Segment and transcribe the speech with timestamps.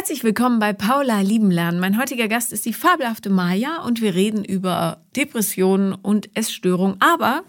[0.00, 1.78] Herzlich willkommen bei Paula Lieben lernen.
[1.78, 7.42] Mein heutiger Gast ist die fabelhafte Maja und wir reden über Depressionen und Essstörungen, aber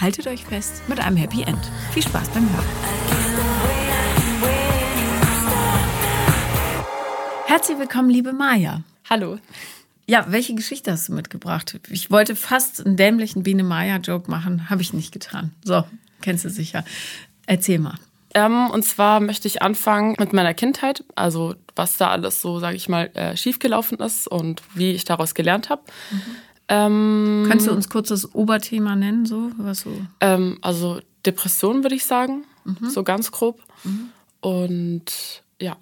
[0.00, 1.58] haltet euch fest mit einem Happy End.
[1.92, 2.64] Viel Spaß beim Hören.
[7.44, 8.82] Herzlich willkommen, liebe Maja.
[9.10, 9.38] Hallo.
[10.06, 11.78] Ja, welche Geschichte hast du mitgebracht?
[11.90, 15.52] Ich wollte fast einen dämlichen Biene Maja-Joke machen, habe ich nicht getan.
[15.62, 15.84] So,
[16.22, 16.82] kennst du sicher.
[17.44, 17.98] Erzähl mal.
[18.34, 22.76] Ähm, und zwar möchte ich anfangen mit meiner Kindheit, also was da alles so, sage
[22.76, 25.82] ich mal, äh, schiefgelaufen ist und wie ich daraus gelernt habe.
[26.10, 26.20] Mhm.
[26.68, 30.00] Ähm, Kannst du uns kurz das Oberthema nennen, so was so?
[30.20, 32.90] Ähm, also Depression würde ich sagen, mhm.
[32.90, 33.60] so ganz grob.
[33.84, 34.10] Mhm.
[34.40, 35.76] Und ja.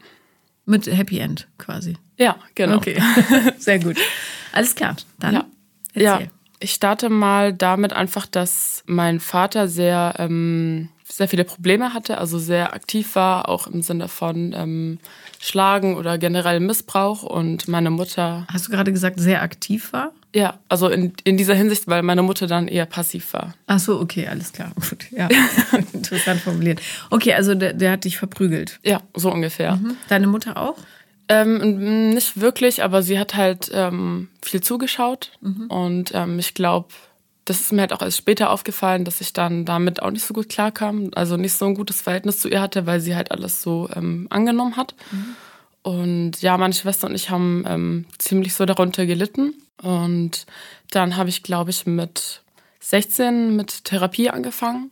[0.64, 1.96] Mit Happy End quasi.
[2.16, 2.76] Ja, genau.
[2.76, 3.00] Okay,
[3.58, 3.96] sehr gut.
[4.52, 4.96] Alles klar.
[5.18, 5.44] Dann ja.
[5.94, 6.20] ja.
[6.58, 12.38] Ich starte mal damit einfach, dass mein Vater sehr ähm, sehr viele Probleme hatte, also
[12.38, 14.98] sehr aktiv war, auch im Sinne von ähm,
[15.38, 17.22] Schlagen oder generell Missbrauch.
[17.22, 18.46] Und meine Mutter.
[18.52, 20.12] Hast du gerade gesagt, sehr aktiv war?
[20.34, 23.54] Ja, also in, in dieser Hinsicht, weil meine Mutter dann eher passiv war.
[23.66, 24.72] Ach so, okay, alles klar.
[24.90, 25.28] Gut, ja.
[25.92, 26.80] Interessant formuliert.
[27.10, 28.78] Okay, also der, der hat dich verprügelt.
[28.84, 29.76] Ja, so ungefähr.
[29.76, 29.96] Mhm.
[30.08, 30.76] Deine Mutter auch?
[31.28, 35.32] Ähm, nicht wirklich, aber sie hat halt ähm, viel zugeschaut.
[35.40, 35.66] Mhm.
[35.68, 36.88] Und ähm, ich glaube,
[37.46, 40.34] das ist mir halt auch erst später aufgefallen, dass ich dann damit auch nicht so
[40.34, 41.10] gut klarkam.
[41.14, 44.26] Also nicht so ein gutes Verhältnis zu ihr hatte, weil sie halt alles so ähm,
[44.30, 44.94] angenommen hat.
[45.12, 45.36] Mhm.
[45.82, 49.54] Und ja, meine Schwester und ich haben ähm, ziemlich so darunter gelitten.
[49.80, 50.44] Und
[50.90, 52.42] dann habe ich, glaube ich, mit
[52.80, 54.90] 16 mit Therapie angefangen.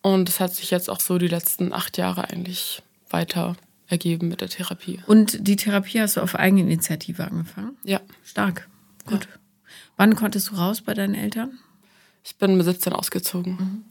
[0.00, 3.56] Und das hat sich jetzt auch so die letzten acht Jahre eigentlich weiter
[3.88, 5.00] ergeben mit der Therapie.
[5.06, 7.76] Und die Therapie hast du auf eigene Initiative angefangen?
[7.84, 8.00] Ja.
[8.24, 8.68] Stark.
[9.04, 9.24] Gut.
[9.24, 9.30] Ja.
[9.98, 11.58] Wann konntest du raus bei deinen Eltern?
[12.22, 13.52] Ich bin mit 17 ausgezogen.
[13.52, 13.84] Mhm.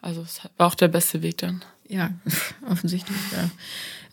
[0.00, 1.64] Also es war auch der beste Weg dann.
[1.88, 2.10] Ja,
[2.68, 3.50] offensichtlich, ja.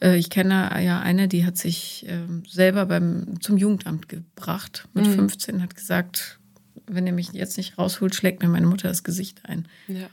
[0.08, 4.88] Äh, ich kenne ja eine, die hat sich ähm, selber beim, zum Jugendamt gebracht.
[4.94, 5.14] Mit mhm.
[5.14, 6.40] 15 hat gesagt,
[6.88, 9.68] wenn ihr mich jetzt nicht rausholt, schlägt mir meine Mutter das Gesicht ein.
[9.88, 10.08] Ja.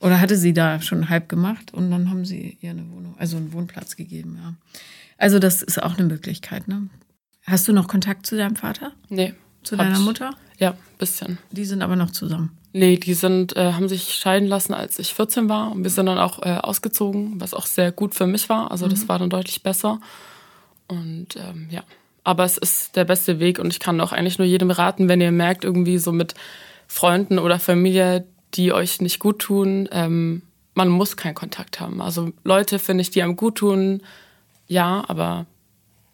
[0.00, 3.36] Oder hatte sie da schon halb gemacht und dann haben sie ihr eine Wohnung, also
[3.36, 4.54] einen Wohnplatz gegeben, ja.
[5.18, 6.88] Also das ist auch eine Möglichkeit, ne?
[7.44, 8.92] Hast du noch Kontakt zu deinem Vater?
[9.08, 9.34] Nee.
[9.62, 10.34] Zu deiner Mutter?
[10.58, 11.38] Ja, bisschen.
[11.52, 12.56] Die sind aber noch zusammen.
[12.78, 15.72] Nee, die sind, äh, haben sich scheiden lassen, als ich 14 war.
[15.72, 18.70] Und wir sind dann auch äh, ausgezogen, was auch sehr gut für mich war.
[18.70, 19.08] Also das mhm.
[19.08, 19.98] war dann deutlich besser.
[20.86, 21.84] Und ähm, ja,
[22.22, 25.22] aber es ist der beste Weg und ich kann auch eigentlich nur jedem raten, wenn
[25.22, 26.34] ihr merkt, irgendwie so mit
[26.86, 30.42] Freunden oder Familie, die euch nicht gut tun, ähm,
[30.74, 32.02] man muss keinen Kontakt haben.
[32.02, 34.02] Also Leute, finde ich, die einem gut tun,
[34.68, 35.46] ja, aber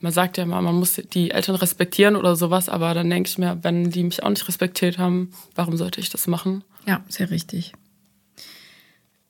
[0.02, 3.38] man sagt ja immer, man muss die Eltern respektieren oder sowas, aber dann denke ich
[3.38, 6.64] mir, wenn die mich auch nicht respektiert haben, warum sollte ich das machen?
[6.86, 7.72] Ja, sehr richtig.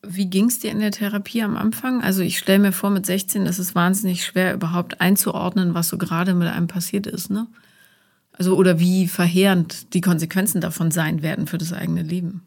[0.04, 2.02] Wie ging es dir in der Therapie am Anfang?
[2.02, 5.98] Also ich stelle mir vor, mit 16 ist es wahnsinnig schwer, überhaupt einzuordnen, was so
[5.98, 7.46] gerade mit einem passiert ist, ne?
[8.32, 12.46] Also oder wie verheerend die Konsequenzen davon sein werden für das eigene Leben.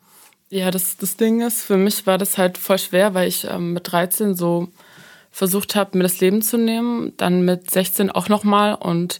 [0.49, 3.73] Ja, das, das Ding ist, für mich war das halt voll schwer, weil ich ähm,
[3.73, 4.69] mit 13 so
[5.35, 7.11] versucht habe, mir das Leben zu nehmen.
[7.17, 8.73] Dann mit 16 auch nochmal.
[8.73, 9.19] Und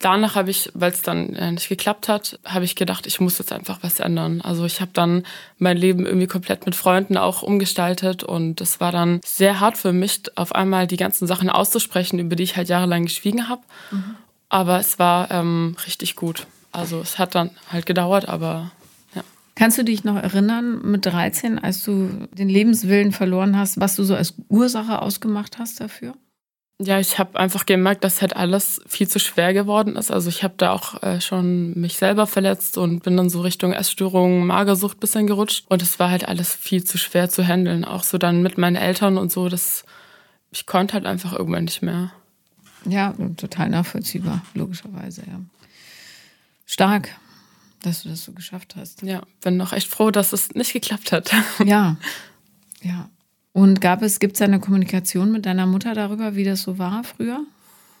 [0.00, 3.38] danach habe ich, weil es dann äh, nicht geklappt hat, habe ich gedacht, ich muss
[3.38, 4.40] jetzt einfach was ändern.
[4.40, 5.22] Also ich habe dann
[5.58, 8.24] mein Leben irgendwie komplett mit Freunden auch umgestaltet.
[8.24, 12.34] Und es war dann sehr hart für mich, auf einmal die ganzen Sachen auszusprechen, über
[12.34, 13.62] die ich halt jahrelang geschwiegen habe.
[13.92, 14.16] Mhm.
[14.48, 16.48] Aber es war ähm, richtig gut.
[16.72, 18.72] Also es hat dann halt gedauert, aber
[19.54, 24.04] Kannst du dich noch erinnern, mit 13, als du den Lebenswillen verloren hast, was du
[24.04, 26.14] so als Ursache ausgemacht hast dafür?
[26.80, 30.10] Ja, ich habe einfach gemerkt, dass halt alles viel zu schwer geworden ist.
[30.10, 33.72] Also ich habe da auch äh, schon mich selber verletzt und bin dann so Richtung
[33.72, 35.64] Essstörung, Magersucht bisschen gerutscht.
[35.68, 37.84] Und es war halt alles viel zu schwer zu handeln.
[37.84, 39.48] Auch so dann mit meinen Eltern und so.
[39.48, 39.84] Das,
[40.50, 42.12] ich konnte halt einfach irgendwann nicht mehr.
[42.84, 45.40] Ja, total nachvollziehbar, logischerweise, ja.
[46.66, 47.10] Stark
[47.82, 49.02] dass du das so geschafft hast.
[49.02, 51.30] Ja, bin noch echt froh, dass es nicht geklappt hat.
[51.64, 51.96] Ja,
[52.82, 53.08] ja.
[53.52, 57.04] Und gab es, gibt es eine Kommunikation mit deiner Mutter darüber, wie das so war
[57.04, 57.44] früher?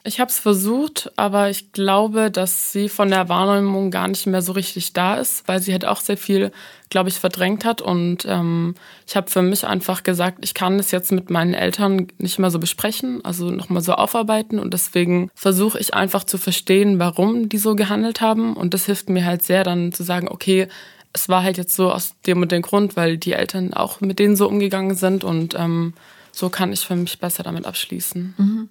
[0.04, 4.42] Ich habe es versucht, aber ich glaube, dass sie von der Wahrnehmung gar nicht mehr
[4.42, 6.50] so richtig da ist, weil sie halt auch sehr viel,
[6.90, 7.80] glaube ich, verdrängt hat.
[7.80, 8.74] Und ähm,
[9.06, 12.50] ich habe für mich einfach gesagt, ich kann das jetzt mit meinen Eltern nicht mehr
[12.50, 14.58] so besprechen, also nochmal so aufarbeiten.
[14.58, 18.56] Und deswegen versuche ich einfach zu verstehen, warum die so gehandelt haben.
[18.56, 20.66] Und das hilft mir halt sehr, dann zu sagen, okay,
[21.12, 24.18] es war halt jetzt so aus dem und dem Grund, weil die Eltern auch mit
[24.18, 25.22] denen so umgegangen sind.
[25.22, 25.94] Und ähm,
[26.32, 28.34] so kann ich für mich besser damit abschließen.
[28.36, 28.68] Mhm.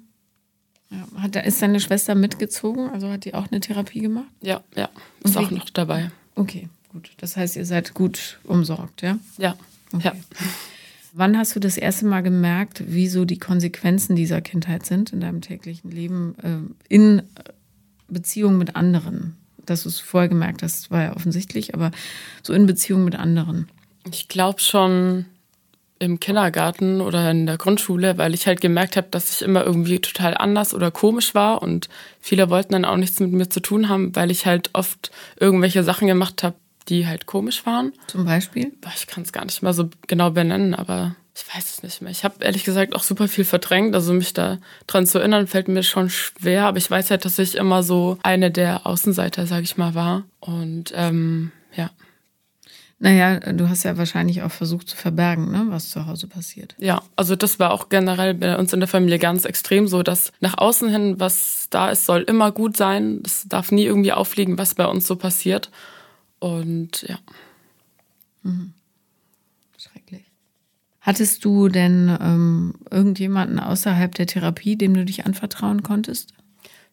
[0.92, 2.90] Ja, hat, ist deine Schwester mitgezogen?
[2.90, 4.28] Also hat die auch eine Therapie gemacht?
[4.42, 4.90] Ja, ja.
[5.24, 6.12] Ist auch noch dabei.
[6.36, 7.12] Okay, gut.
[7.18, 9.18] Das heißt, ihr seid gut umsorgt, ja?
[9.38, 9.56] Ja.
[9.94, 10.08] Okay.
[10.08, 10.14] ja.
[11.14, 15.20] Wann hast du das erste Mal gemerkt, wie so die Konsequenzen dieser Kindheit sind in
[15.20, 17.22] deinem täglichen Leben äh, in
[18.08, 19.36] Beziehung mit anderen?
[19.66, 21.92] Dass du es vorher gemerkt hast, war ja offensichtlich, aber
[22.44, 23.68] so in Beziehung mit anderen.
[24.10, 25.26] Ich glaube schon
[26.02, 30.00] im Kindergarten oder in der Grundschule, weil ich halt gemerkt habe, dass ich immer irgendwie
[30.00, 31.90] total anders oder komisch war und
[32.20, 35.84] viele wollten dann auch nichts mit mir zu tun haben, weil ich halt oft irgendwelche
[35.84, 36.56] Sachen gemacht habe,
[36.90, 37.94] die halt komisch waren.
[38.08, 38.72] Zum Beispiel?
[38.96, 42.12] Ich kann es gar nicht mal so genau benennen, aber ich weiß es nicht mehr.
[42.12, 43.94] Ich habe ehrlich gesagt auch super viel verdrängt.
[43.94, 44.58] Also mich da
[44.88, 46.66] dran zu erinnern, fällt mir schon schwer.
[46.66, 50.24] Aber ich weiß halt, dass ich immer so eine der Außenseiter, sage ich mal, war.
[50.40, 51.92] Und ähm, ja.
[53.04, 56.76] Naja, du hast ja wahrscheinlich auch versucht zu verbergen, ne, was zu Hause passiert.
[56.78, 60.32] Ja, also das war auch generell bei uns in der Familie ganz extrem so, dass
[60.40, 63.24] nach außen hin, was da ist, soll immer gut sein.
[63.26, 65.72] Es darf nie irgendwie auffliegen, was bei uns so passiert.
[66.38, 67.18] Und ja.
[68.44, 68.76] Mhm.
[69.80, 70.26] Schrecklich.
[71.00, 76.36] Hattest du denn ähm, irgendjemanden außerhalb der Therapie, dem du dich anvertrauen konntest?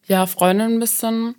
[0.07, 1.35] Ja, Freundin ein bisschen,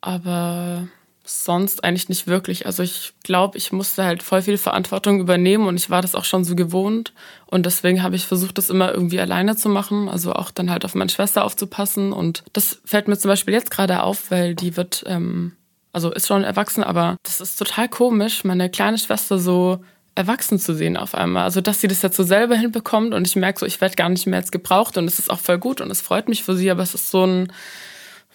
[0.00, 0.88] aber
[1.26, 2.66] sonst eigentlich nicht wirklich.
[2.66, 6.24] Also ich glaube, ich musste halt voll viel Verantwortung übernehmen und ich war das auch
[6.24, 7.12] schon so gewohnt.
[7.46, 10.08] Und deswegen habe ich versucht, das immer irgendwie alleine zu machen.
[10.08, 12.12] Also auch dann halt auf meine Schwester aufzupassen.
[12.12, 15.52] Und das fällt mir zum Beispiel jetzt gerade auf, weil die wird, ähm,
[15.92, 19.80] also ist schon erwachsen, aber das ist total komisch, meine kleine Schwester so
[20.14, 21.44] erwachsen zu sehen auf einmal.
[21.44, 24.08] Also dass sie das jetzt so selber hinbekommt und ich merke so, ich werde gar
[24.08, 26.56] nicht mehr jetzt gebraucht und es ist auch voll gut und es freut mich für
[26.56, 27.52] sie, aber es ist so ein,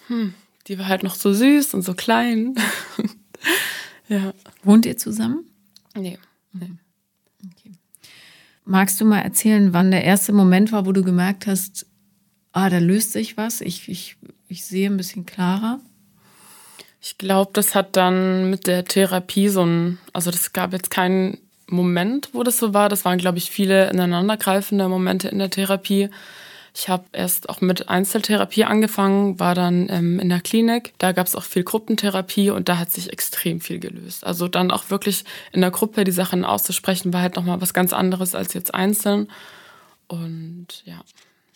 [0.06, 0.34] hm,
[0.66, 2.54] die war halt noch so süß und so klein.
[4.08, 4.32] ja.
[4.62, 5.44] Wohnt ihr zusammen?
[5.94, 6.18] Nee.
[6.52, 6.70] nee.
[7.44, 7.72] Okay.
[8.64, 11.86] Magst du mal erzählen, wann der erste Moment war, wo du gemerkt hast,
[12.52, 14.16] ah, da löst sich was, ich, ich,
[14.48, 15.80] ich sehe ein bisschen klarer?
[17.00, 21.38] Ich glaube, das hat dann mit der Therapie so ein, also das gab jetzt keinen
[21.66, 22.88] Moment, wo das so war.
[22.88, 26.10] Das waren, glaube ich, viele ineinandergreifende Momente in der Therapie.
[26.74, 30.94] Ich habe erst auch mit Einzeltherapie angefangen, war dann ähm, in der Klinik.
[30.98, 34.24] Da gab es auch viel Gruppentherapie und da hat sich extrem viel gelöst.
[34.24, 37.92] Also dann auch wirklich in der Gruppe die Sachen auszusprechen, war halt nochmal was ganz
[37.92, 39.28] anderes als jetzt einzeln.
[40.08, 41.02] Und ja.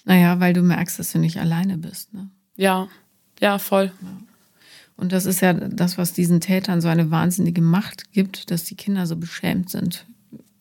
[0.05, 2.13] Naja, weil du merkst, dass du nicht alleine bist.
[2.13, 2.29] Ne?
[2.57, 2.89] Ja,
[3.41, 3.93] ja, voll.
[4.03, 4.09] Ja.
[4.99, 8.77] Und das ist ja das, was diesen Tätern so eine wahnsinnige Macht gibt, dass die
[8.77, 10.07] Kinder so beschämt sind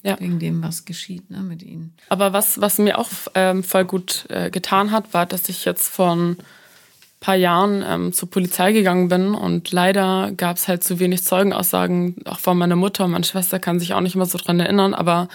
[0.05, 0.19] ja.
[0.19, 1.93] wegen dem, was geschieht ne, mit ihnen.
[2.09, 5.89] Aber was, was mir auch ähm, voll gut äh, getan hat, war, dass ich jetzt
[5.89, 6.37] vor ein
[7.19, 12.17] paar Jahren ähm, zur Polizei gegangen bin und leider gab es halt zu wenig Zeugenaussagen,
[12.25, 14.93] auch von meiner Mutter und meine Schwester kann sich auch nicht mehr so dran erinnern,
[14.93, 15.27] aber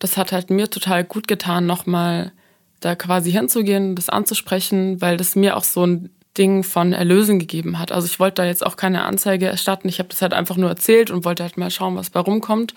[0.00, 2.32] das hat halt mir total gut getan, nochmal
[2.80, 7.78] da quasi hinzugehen, das anzusprechen, weil das mir auch so ein Ding von Erlösen gegeben
[7.78, 7.92] hat.
[7.92, 9.88] Also ich wollte da jetzt auch keine Anzeige erstatten.
[9.88, 12.74] Ich habe das halt einfach nur erzählt und wollte halt mal schauen, was bei rumkommt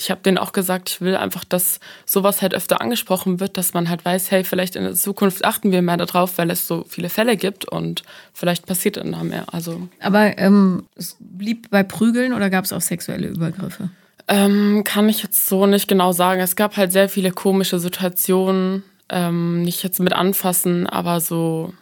[0.00, 3.74] ich habe denen auch gesagt, ich will einfach, dass sowas halt öfter angesprochen wird, dass
[3.74, 6.84] man halt weiß, hey, vielleicht in der Zukunft achten wir mehr darauf, weil es so
[6.88, 9.52] viele Fälle gibt und vielleicht passiert dann da mehr.
[9.52, 9.88] Also.
[10.00, 13.90] Aber ähm, es blieb bei Prügeln oder gab es auch sexuelle Übergriffe?
[14.28, 16.40] Ähm, kann ich jetzt so nicht genau sagen.
[16.40, 21.74] Es gab halt sehr viele komische Situationen, ähm, nicht jetzt mit anfassen, aber so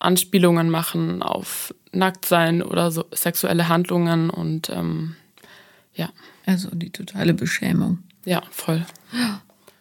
[0.00, 5.14] Anspielungen machen auf Nacktsein oder so sexuelle Handlungen und ähm,
[5.94, 6.08] ja.
[6.46, 7.98] Also die totale Beschämung.
[8.24, 8.84] Ja, voll.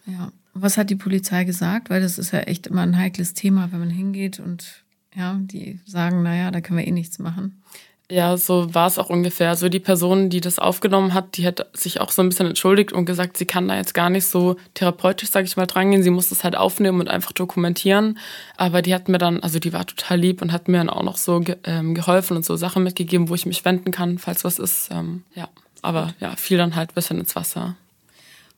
[0.06, 0.32] Ja.
[0.54, 1.90] Was hat die Polizei gesagt?
[1.90, 4.84] Weil das ist ja echt immer ein heikles Thema, wenn man hingeht und
[5.16, 7.62] ja, die sagen, naja, da können wir eh nichts machen.
[8.10, 9.48] Ja, so war es auch ungefähr.
[9.48, 12.92] Also die Person, die das aufgenommen hat, die hat sich auch so ein bisschen entschuldigt
[12.92, 16.04] und gesagt, sie kann da jetzt gar nicht so therapeutisch, sage ich mal, drangehen.
[16.04, 18.20] Sie muss das halt aufnehmen und einfach dokumentieren.
[18.58, 21.04] Aber die hat mir dann, also die war total lieb und hat mir dann auch
[21.04, 24.44] noch so ge ähm, geholfen und so Sachen mitgegeben, wo ich mich wenden kann, falls
[24.44, 24.90] was ist.
[24.92, 25.48] Ähm, ja.
[25.82, 27.76] Aber ja, fiel dann halt ein bisschen ins Wasser.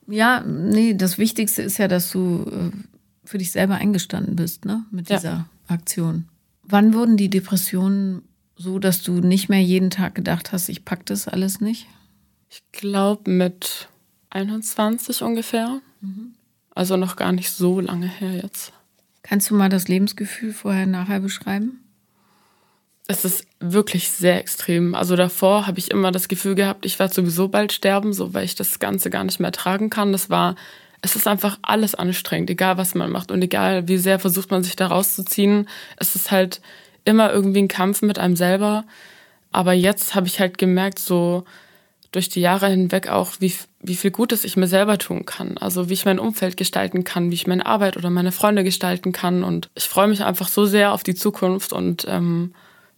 [0.08, 2.72] Ja, nee, das Wichtigste ist ja, dass du äh,
[3.24, 5.46] für dich selber eingestanden bist, ne, mit dieser ja.
[5.68, 6.26] Aktion.
[6.64, 8.24] Wann wurden die Depressionen
[8.56, 11.88] so, dass du nicht mehr jeden Tag gedacht hast, ich pack das alles nicht?
[12.50, 13.88] Ich glaube mit
[14.30, 15.82] 21 ungefähr.
[16.02, 16.34] Mhm.
[16.76, 18.74] Also noch gar nicht so lange her jetzt.
[19.22, 21.83] Kannst du mal das Lebensgefühl vorher nachher beschreiben?
[23.08, 24.96] Es ist wirklich sehr extrem.
[24.96, 28.46] Also davor habe ich immer das Gefühl gehabt, ich werde sowieso bald sterben, so weil
[28.46, 30.14] ich das Ganze gar nicht mehr tragen kann.
[30.14, 30.56] Das war,
[31.02, 34.64] es ist einfach alles anstrengend, egal was man macht und egal wie sehr versucht man
[34.64, 35.68] sich da rauszuziehen.
[35.98, 36.62] Es ist halt
[37.04, 38.86] immer irgendwie ein Kampf mit einem selber.
[39.52, 41.44] Aber jetzt habe ich halt gemerkt, so
[42.14, 45.58] durch die Jahre hinweg auch, wie, wie viel Gutes ich mir selber tun kann.
[45.58, 49.12] Also wie ich mein Umfeld gestalten kann, wie ich meine Arbeit oder meine Freunde gestalten
[49.12, 49.44] kann.
[49.44, 52.54] Und ich freue mich einfach so sehr auf die Zukunft und ähm,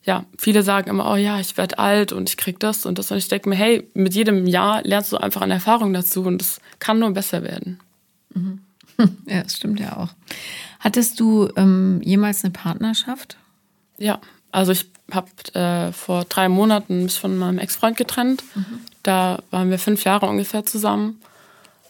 [0.05, 3.12] ja, viele sagen immer, oh ja, ich werde alt und ich krieg das und das.
[3.12, 6.41] Und ich denke mir, hey, mit jedem Jahr lernst du einfach eine Erfahrung dazu und
[6.41, 7.79] es kann nur besser werden.
[8.33, 8.62] Mhm.
[9.27, 10.09] Ja, das stimmt ja auch.
[10.79, 13.35] Hattest du ähm, jemals eine Partnerschaft?
[13.97, 14.21] Ja,
[14.51, 18.41] also ich habe äh, vor drei Monaten mich von meinem Ex-Freund getrennt.
[18.55, 18.79] Mhm.
[19.03, 21.19] Da waren wir fünf Jahre ungefähr zusammen.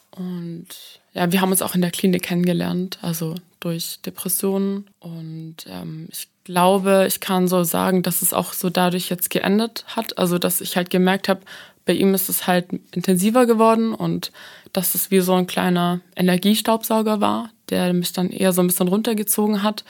[0.09, 0.67] Und
[1.13, 4.87] ja, wir haben uns auch in der Klinik kennengelernt, also durch Depressionen.
[4.99, 9.83] Und ähm, ich glaube, ich kann so sagen, dass es auch so dadurch jetzt geendet
[9.87, 10.17] hat.
[10.17, 11.41] Also, dass ich halt gemerkt habe,
[11.85, 14.31] bei ihm ist es halt intensiver geworden und
[14.71, 18.87] dass es wie so ein kleiner Energiestaubsauger war, der mich dann eher so ein bisschen
[18.87, 19.83] runtergezogen hat.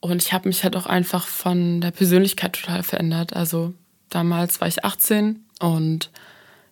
[0.00, 3.34] Und ich habe mich halt auch einfach von der Persönlichkeit total verändert.
[3.34, 3.72] Also
[4.10, 6.10] damals war ich 18 und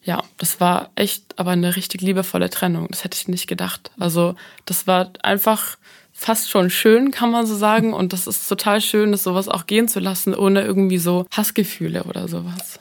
[0.05, 2.89] ja, das war echt aber eine richtig liebevolle Trennung.
[2.91, 3.91] Das hätte ich nicht gedacht.
[3.99, 5.77] Also das war einfach
[6.23, 7.93] fast schon schön, kann man so sagen.
[7.93, 12.05] Und das ist total schön, das sowas auch gehen zu lassen, ohne irgendwie so Hassgefühle
[12.05, 12.79] oder sowas.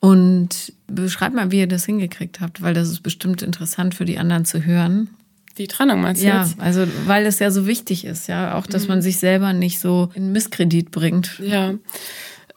[0.00, 4.18] Und beschreib mal, wie ihr das hingekriegt habt, weil das ist bestimmt interessant für die
[4.18, 5.10] anderen zu hören.
[5.58, 6.58] Die Trennung meinst du ja, jetzt?
[6.58, 8.88] Ja, also weil es ja so wichtig ist, ja, auch dass mhm.
[8.88, 11.38] man sich selber nicht so in Misskredit bringt.
[11.40, 11.74] Ja,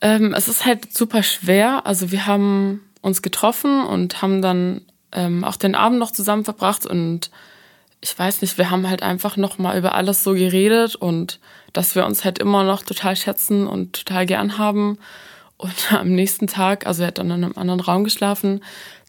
[0.02, 1.86] ähm, es ist halt super schwer.
[1.86, 4.82] Also wir haben uns getroffen und haben dann
[5.12, 7.30] ähm, auch den Abend noch zusammen verbracht und
[8.04, 11.40] ich weiß nicht, wir haben halt einfach noch mal über alles so geredet und
[11.72, 15.00] dass wir uns halt immer noch total schätzen und total gern haben.
[15.58, 18.62] Und am nächsten Tag, also er hat dann in einem anderen Raum geschlafen,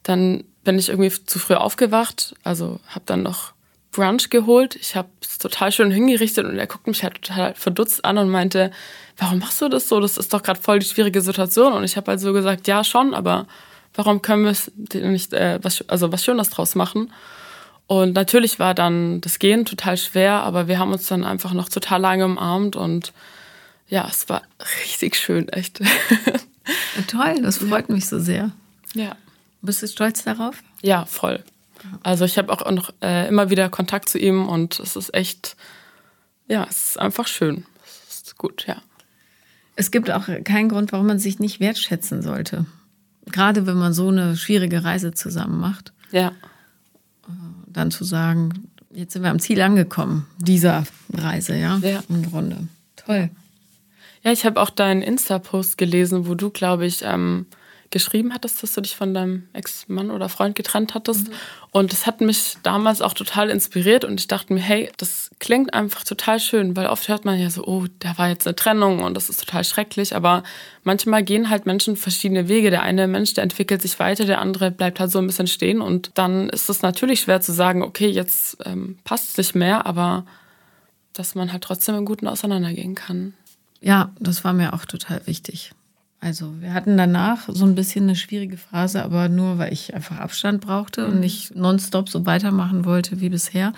[0.05, 3.53] dann bin ich irgendwie zu früh aufgewacht, also habe dann noch
[3.91, 4.77] Brunch geholt.
[4.77, 8.31] Ich habe es total schön hingerichtet und er guckt mich halt total verdutzt an und
[8.31, 8.71] meinte,
[9.19, 9.99] warum machst du das so?
[9.99, 11.73] Das ist doch gerade voll die schwierige Situation.
[11.73, 13.47] Und ich habe halt so gesagt, ja schon, aber
[13.95, 17.11] warum können wir nicht äh, was, also was Schönes draus machen?
[17.87, 21.69] Und natürlich war dann das Gehen total schwer, aber wir haben uns dann einfach noch
[21.69, 23.13] total lange umarmt und
[23.89, 24.43] ja, es war
[24.85, 25.81] richtig schön, echt.
[25.81, 27.95] Ja, toll, das freut ja.
[27.95, 28.51] mich so sehr.
[28.95, 29.17] Ja.
[29.61, 30.63] Bist du stolz darauf?
[30.83, 31.43] Ja, voll.
[32.03, 35.57] Also ich habe auch noch äh, immer wieder Kontakt zu ihm und es ist echt,
[36.49, 37.67] ja, es ist einfach schön.
[38.09, 38.77] Es ist gut, ja.
[39.77, 42.65] Es gibt auch keinen Grund, warum man sich nicht wertschätzen sollte.
[43.27, 45.93] Gerade wenn man so eine schwierige Reise zusammen macht.
[46.11, 46.33] Ja.
[47.75, 51.79] Dann zu sagen, jetzt sind wir am Ziel angekommen, dieser Reise, ja?
[51.79, 52.03] Ja.
[52.09, 52.67] Im Grunde.
[52.97, 53.29] Toll.
[54.23, 57.45] Ja, ich habe auch deinen Insta-Post gelesen, wo du, glaube ich, ähm,
[57.95, 61.29] geschrieben hattest, dass du dich von deinem Ex-Mann oder Freund getrennt hattest.
[61.29, 61.35] Mhm.
[61.71, 65.73] Und das hat mich damals auch total inspiriert und ich dachte mir, hey, das klingt
[65.73, 69.03] einfach total schön, weil oft hört man ja so, oh, da war jetzt eine Trennung
[69.03, 70.43] und das ist total schrecklich, aber
[70.83, 72.71] manchmal gehen halt Menschen verschiedene Wege.
[72.71, 75.81] Der eine Mensch, der entwickelt sich weiter, der andere bleibt halt so ein bisschen stehen
[75.81, 79.87] und dann ist es natürlich schwer zu sagen, okay, jetzt ähm, passt es nicht mehr,
[79.87, 80.27] aber
[81.13, 83.35] dass man halt trotzdem im Guten auseinandergehen kann.
[83.81, 85.73] Ja, das war mir auch total wichtig.
[86.25, 90.17] Also wir hatten danach so ein bisschen eine schwierige Phase, aber nur weil ich einfach
[90.17, 91.13] Abstand brauchte mhm.
[91.13, 93.75] und nicht nonstop so weitermachen wollte wie bisher.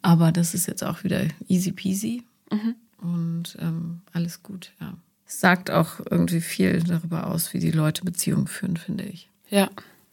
[0.00, 2.76] Aber das ist jetzt auch wieder easy peasy mhm.
[2.98, 4.94] und ähm, alles gut, ja.
[5.26, 9.28] Es sagt auch irgendwie viel darüber aus, wie die Leute Beziehungen führen, finde ich.
[9.48, 9.68] Ja.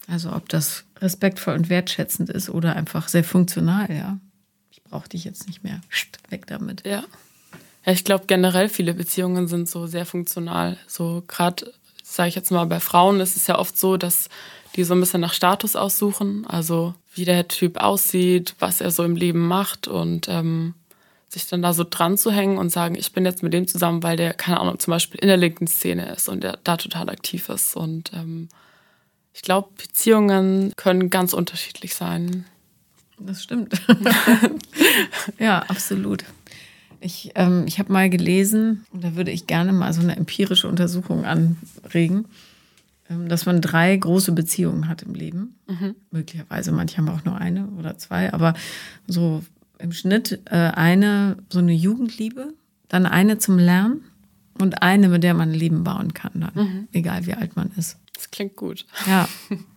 [0.08, 4.18] Also ob das respektvoll und wertschätzend ist oder einfach sehr funktional, ja.
[4.72, 5.80] Ich brauche dich jetzt nicht mehr.
[6.28, 6.84] Weg damit.
[6.84, 7.04] Ja.
[7.88, 10.76] Ja, ich glaube generell viele Beziehungen sind so sehr funktional.
[10.86, 14.28] So gerade, sage ich jetzt mal, bei Frauen ist es ja oft so, dass
[14.76, 19.04] die so ein bisschen nach Status aussuchen, also wie der Typ aussieht, was er so
[19.04, 20.74] im Leben macht und ähm,
[21.30, 24.02] sich dann da so dran zu hängen und sagen, ich bin jetzt mit dem zusammen,
[24.02, 27.08] weil der, keine Ahnung, zum Beispiel in der linken Szene ist und der da total
[27.08, 27.74] aktiv ist.
[27.74, 28.50] Und ähm,
[29.32, 32.44] ich glaube, Beziehungen können ganz unterschiedlich sein.
[33.18, 33.80] Das stimmt.
[35.38, 36.24] ja, absolut.
[37.00, 40.68] Ich, ähm, ich habe mal gelesen, und da würde ich gerne mal so eine empirische
[40.68, 42.26] Untersuchung anregen,
[43.08, 45.54] ähm, dass man drei große Beziehungen hat im Leben.
[45.66, 45.94] Mhm.
[46.10, 48.54] Möglicherweise, manche haben auch nur eine oder zwei, aber
[49.06, 49.42] so
[49.78, 52.52] im Schnitt äh, eine, so eine Jugendliebe,
[52.88, 54.02] dann eine zum Lernen
[54.60, 56.88] und eine, mit der man ein Leben bauen kann, dann, mhm.
[56.92, 57.98] egal wie alt man ist.
[58.14, 58.84] Das klingt gut.
[59.06, 59.28] Ja,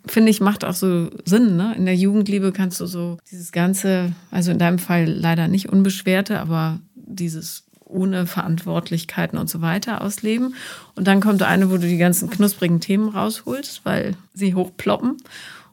[0.07, 1.57] finde ich, macht auch so Sinn.
[1.57, 1.75] Ne?
[1.77, 6.39] In der Jugendliebe kannst du so dieses ganze, also in deinem Fall leider nicht unbeschwerte,
[6.39, 6.79] aber
[7.15, 10.55] dieses ohne Verantwortlichkeiten und so weiter ausleben.
[10.95, 15.17] Und dann kommt eine, wo du die ganzen knusprigen Themen rausholst, weil sie hochploppen.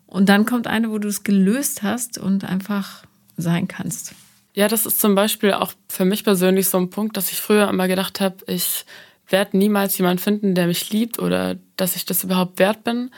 [0.07, 3.05] Und dann kommt eine, wo du es gelöst hast und einfach
[3.37, 4.15] sein kannst.
[4.55, 7.69] Ja, das ist zum Beispiel auch für mich persönlich so ein Punkt, dass ich früher
[7.69, 8.85] immer gedacht habe, ich
[9.29, 13.11] werde niemals jemanden finden, der mich liebt oder dass ich das überhaupt wert bin.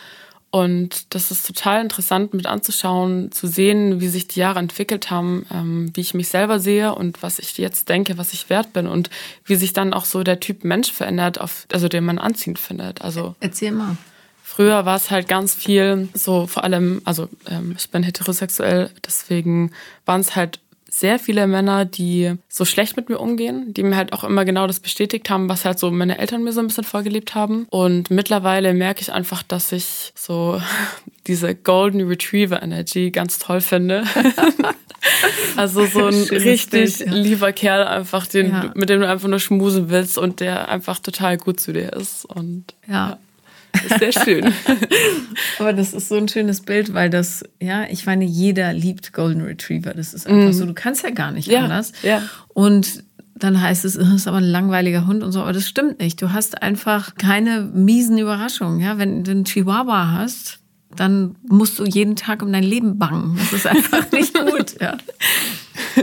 [0.53, 5.47] Und das ist total interessant mit anzuschauen, zu sehen, wie sich die Jahre entwickelt haben,
[5.53, 8.89] ähm, wie ich mich selber sehe und was ich jetzt denke, was ich wert bin
[8.89, 9.11] und
[9.45, 13.01] wie sich dann auch so der Typ Mensch verändert, auf, also den man anziehend findet.
[13.03, 13.97] Also Erzähl mal.
[14.43, 19.71] Früher war es halt ganz viel so, vor allem, also ähm, ich bin heterosexuell, deswegen
[20.05, 20.59] waren es halt
[20.91, 24.67] sehr viele Männer, die so schlecht mit mir umgehen, die mir halt auch immer genau
[24.67, 27.67] das bestätigt haben, was halt so meine Eltern mir so ein bisschen vorgelebt haben.
[27.71, 30.61] Und mittlerweile merke ich einfach, dass ich so
[31.27, 34.05] diese Golden Retriever Energy ganz toll finde.
[35.57, 37.13] also so ein Schönes richtig Bild, ja.
[37.13, 38.73] lieber Kerl einfach, den, ja.
[38.75, 42.25] mit dem du einfach nur schmusen willst und der einfach total gut zu dir ist.
[42.25, 43.11] Und ja.
[43.11, 43.19] ja.
[43.73, 44.53] Das ist sehr schön.
[45.59, 49.43] Aber das ist so ein schönes Bild, weil das, ja, ich meine, jeder liebt Golden
[49.43, 49.95] Retriever.
[49.95, 50.53] Das ist einfach mm.
[50.53, 51.93] so, du kannst ja gar nicht ja, anders.
[52.03, 52.23] Ja.
[52.49, 55.41] Und dann heißt es, es ist aber ein langweiliger Hund und so.
[55.43, 56.21] Aber das stimmt nicht.
[56.21, 58.81] Du hast einfach keine miesen Überraschungen.
[58.81, 60.59] Ja, wenn du einen Chihuahua hast,
[60.97, 63.37] dann musst du jeden Tag um dein Leben bangen.
[63.39, 64.81] Das ist einfach nicht gut.
[64.81, 64.97] Ja.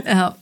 [0.04, 0.36] ja.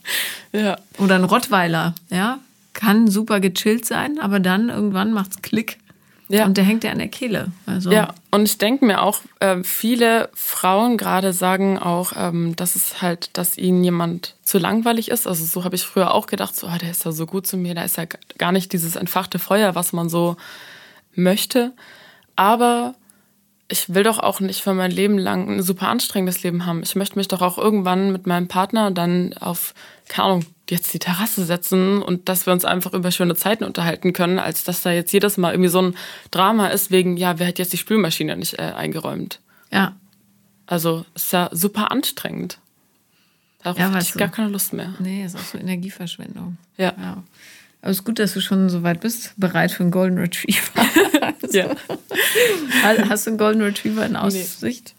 [0.53, 0.77] ja.
[0.97, 2.39] Oder ein Rottweiler, ja,
[2.73, 5.79] kann super gechillt sein, aber dann irgendwann macht's Klick
[6.29, 6.45] ja.
[6.45, 7.51] Und der hängt ja an der Kehle.
[7.65, 7.91] Also.
[7.91, 13.01] Ja, und ich denke mir auch, äh, viele Frauen gerade sagen auch, ähm, dass es
[13.01, 15.25] halt, dass ihnen jemand zu langweilig ist.
[15.25, 17.55] Also so habe ich früher auch gedacht, so, oh, der ist ja so gut zu
[17.55, 18.05] mir, da ist ja
[18.37, 20.35] gar nicht dieses entfachte Feuer, was man so
[21.15, 21.73] möchte.
[22.35, 22.95] Aber
[23.69, 26.83] ich will doch auch nicht für mein Leben lang ein super anstrengendes Leben haben.
[26.83, 29.73] Ich möchte mich doch auch irgendwann mit meinem Partner dann auf,
[30.07, 34.13] keine Ahnung, jetzt die Terrasse setzen und dass wir uns einfach über schöne Zeiten unterhalten
[34.13, 35.95] können, als dass da jetzt jedes Mal irgendwie so ein
[36.31, 39.39] Drama ist wegen, ja, wer hat jetzt die Spülmaschine nicht äh, eingeräumt?
[39.71, 39.95] Ja.
[40.65, 42.59] Also ist ja super anstrengend.
[43.63, 44.93] Darauf ja, habe ich gar keine Lust mehr.
[44.99, 46.57] Nee, ist auch so Energieverschwendung.
[46.77, 46.93] Ja.
[46.97, 47.23] ja.
[47.81, 50.85] Aber es ist gut, dass du schon so weit bist, bereit für einen Golden Retriever.
[51.53, 51.69] ja.
[53.09, 54.61] Hast du einen Golden Retriever in Aussicht?
[54.61, 54.93] Nee,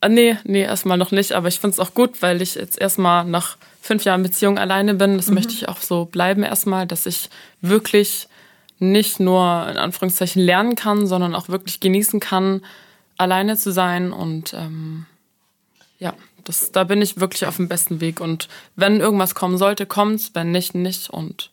[0.00, 1.32] ah, nee, nee erstmal noch nicht.
[1.32, 4.94] Aber ich finde es auch gut, weil ich jetzt erstmal nach fünf Jahren Beziehung alleine
[4.94, 5.16] bin.
[5.16, 5.34] Das mhm.
[5.34, 7.30] möchte ich auch so bleiben erstmal, dass ich
[7.60, 8.28] wirklich
[8.78, 12.62] nicht nur in Anführungszeichen lernen kann, sondern auch wirklich genießen kann,
[13.16, 14.12] alleine zu sein.
[14.12, 15.06] Und ähm,
[15.98, 18.20] ja, das, da bin ich wirklich auf dem besten Weg.
[18.20, 20.32] Und wenn irgendwas kommen sollte, kommt's.
[20.34, 21.10] Wenn nicht, nicht.
[21.10, 21.51] Und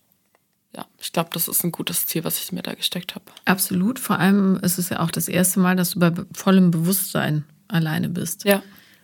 [0.75, 3.25] ja, ich glaube, das ist ein gutes Ziel, was ich mir da gesteckt habe.
[3.45, 3.99] Absolut.
[3.99, 8.09] Vor allem ist es ja auch das erste Mal, dass du bei vollem Bewusstsein alleine
[8.09, 8.45] bist.
[8.45, 8.61] Ja.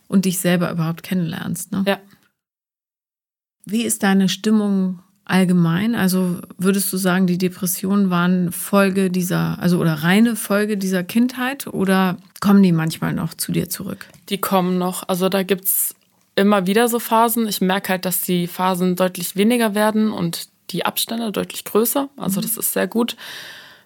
[0.07, 1.71] Und dich selber überhaupt kennenlernst.
[1.71, 1.83] Ne?
[1.87, 1.99] Ja.
[3.65, 5.95] Wie ist deine Stimmung allgemein?
[5.95, 11.65] Also würdest du sagen, die Depressionen waren Folge dieser, also oder reine Folge dieser Kindheit
[11.65, 14.07] oder kommen die manchmal noch zu dir zurück?
[14.29, 15.09] Die kommen noch.
[15.09, 15.95] Also da gibt es
[16.35, 17.47] immer wieder so Phasen.
[17.47, 22.09] Ich merke halt, dass die Phasen deutlich weniger werden und die Abstände deutlich größer.
[22.17, 22.43] Also mhm.
[22.43, 23.15] das ist sehr gut.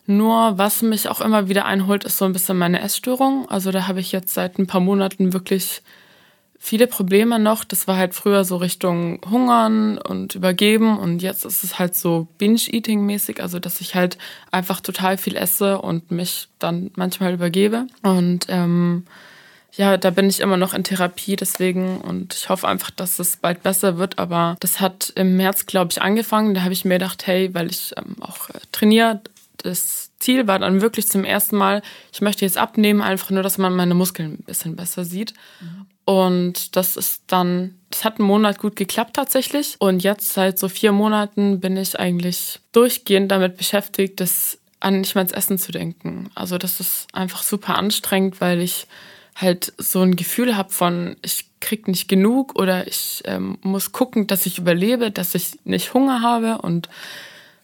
[0.05, 3.47] Nur was mich auch immer wieder einholt, ist so ein bisschen meine Essstörung.
[3.49, 5.83] Also da habe ich jetzt seit ein paar Monaten wirklich
[6.59, 7.63] viele Probleme noch.
[7.63, 12.27] Das war halt früher so Richtung Hungern und Übergeben und jetzt ist es halt so
[12.37, 14.17] Binge-Eating-mäßig, also dass ich halt
[14.51, 17.87] einfach total viel esse und mich dann manchmal übergebe.
[18.03, 19.05] Und ähm,
[19.75, 23.37] ja, da bin ich immer noch in Therapie deswegen und ich hoffe einfach, dass es
[23.37, 24.19] bald besser wird.
[24.19, 26.53] Aber das hat im März, glaube ich, angefangen.
[26.53, 29.21] Da habe ich mir gedacht, hey, weil ich ähm, auch äh, trainiere,
[29.57, 33.57] das Ziel war dann wirklich zum ersten Mal, ich möchte jetzt abnehmen, einfach nur, dass
[33.57, 35.33] man meine Muskeln ein bisschen besser sieht.
[35.61, 35.85] Mhm.
[36.05, 39.75] Und das ist dann, das hat einen Monat gut geklappt tatsächlich.
[39.79, 45.13] Und jetzt seit so vier Monaten bin ich eigentlich durchgehend damit beschäftigt, das an nicht
[45.13, 46.31] mehr ins Essen zu denken.
[46.35, 48.87] Also das ist einfach super anstrengend, weil ich
[49.41, 54.27] halt so ein Gefühl habe von, ich krieg nicht genug oder ich ähm, muss gucken,
[54.27, 56.89] dass ich überlebe, dass ich nicht Hunger habe und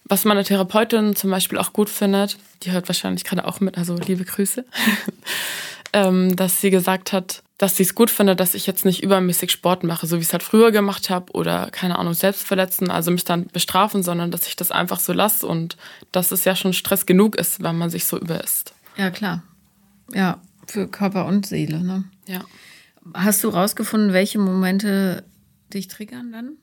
[0.07, 3.95] was meine Therapeutin zum Beispiel auch gut findet, die hört wahrscheinlich gerade auch mit, also
[3.95, 4.63] liebe Grüße,
[5.93, 9.49] ähm, dass sie gesagt hat, dass sie es gut findet, dass ich jetzt nicht übermäßig
[9.51, 12.91] Sport mache, so wie ich es halt früher gemacht habe oder keine Ahnung, selbst verletzen,
[12.91, 15.77] also mich dann bestrafen, sondern dass ich das einfach so lasse und
[16.11, 18.73] dass es ja schon Stress genug ist, wenn man sich so überisst.
[18.97, 19.43] Ja, klar.
[20.13, 22.05] Ja, für Körper und Seele, ne?
[22.27, 22.45] Ja.
[23.13, 25.23] Hast du rausgefunden, welche Momente
[25.73, 26.53] dich triggern dann?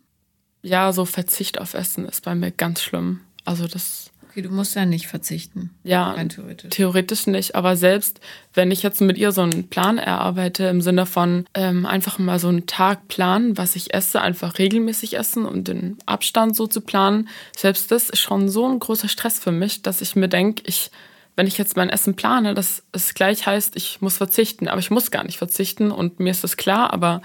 [0.63, 3.21] Ja, so Verzicht auf Essen ist bei mir ganz schlimm.
[3.45, 5.69] Also das Okay, du musst ja nicht verzichten.
[5.85, 6.71] Ja, theoretisch.
[6.71, 7.55] theoretisch nicht.
[7.55, 8.19] Aber selbst
[8.55, 12.39] wenn ich jetzt mit ihr so einen Plan erarbeite, im Sinne von ähm, einfach mal
[12.39, 16.81] so einen Tag planen, was ich esse, einfach regelmäßig essen und den Abstand so zu
[16.81, 20.63] planen, selbst das ist schon so ein großer Stress für mich, dass ich mir denke,
[20.65, 20.91] ich,
[21.37, 24.69] wenn ich jetzt mein Essen plane, dass es gleich heißt, ich muss verzichten.
[24.69, 27.23] Aber ich muss gar nicht verzichten und mir ist das klar, aber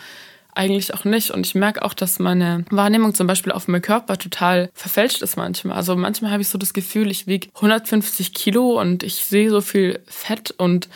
[0.53, 1.31] eigentlich auch nicht.
[1.31, 5.37] Und ich merke auch, dass meine Wahrnehmung zum Beispiel auf meinen Körper total verfälscht ist
[5.37, 5.77] manchmal.
[5.77, 9.61] Also manchmal habe ich so das Gefühl, ich wiege 150 Kilo und ich sehe so
[9.61, 10.89] viel Fett und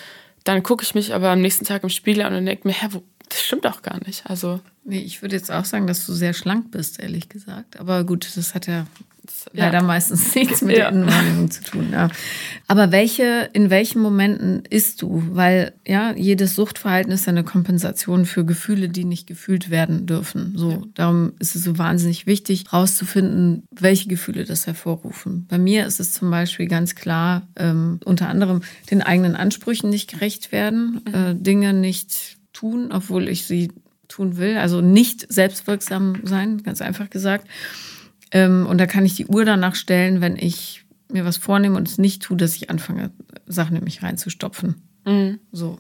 [0.44, 2.88] dann gucke ich mich aber am nächsten Tag im Spiegel an und denke mir, hä,
[2.92, 4.24] wo, das stimmt doch gar nicht.
[4.26, 7.80] Also Nee, ich würde jetzt auch sagen, dass du sehr schlank bist, ehrlich gesagt.
[7.80, 8.88] Aber gut, das hat ja
[9.54, 9.84] leider ja.
[9.84, 10.90] meistens nichts mit ja.
[10.90, 11.90] der Innenwahrnehmung zu tun.
[11.92, 12.10] Ja.
[12.68, 15.24] Aber welche, in welchen Momenten isst du?
[15.32, 20.54] Weil ja, jedes Suchtverhalten ist eine Kompensation für Gefühle, die nicht gefühlt werden dürfen.
[20.56, 25.46] So, darum ist es so wahnsinnig wichtig, herauszufinden, welche Gefühle das hervorrufen.
[25.50, 30.10] Bei mir ist es zum Beispiel ganz klar, ähm, unter anderem den eigenen Ansprüchen nicht
[30.10, 31.14] gerecht werden, mhm.
[31.14, 33.70] äh, Dinge nicht tun, obwohl ich sie
[34.12, 34.58] tun will.
[34.58, 37.48] Also nicht selbstwirksam sein, ganz einfach gesagt.
[38.32, 41.88] Ähm, und da kann ich die Uhr danach stellen, wenn ich mir was vornehme und
[41.88, 43.12] es nicht tue, dass ich anfange,
[43.46, 44.76] Sachen in mich reinzustopfen.
[45.06, 45.40] Mhm.
[45.52, 45.80] So.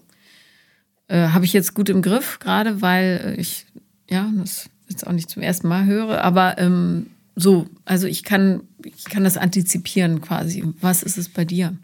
[1.07, 3.65] Äh, Habe ich jetzt gut im Griff, gerade weil ich,
[4.09, 8.61] ja, das jetzt auch nicht zum ersten Mal höre, aber ähm, so, also ich kann,
[8.83, 10.65] ich kann das antizipieren quasi.
[10.81, 11.75] Was ist es bei dir?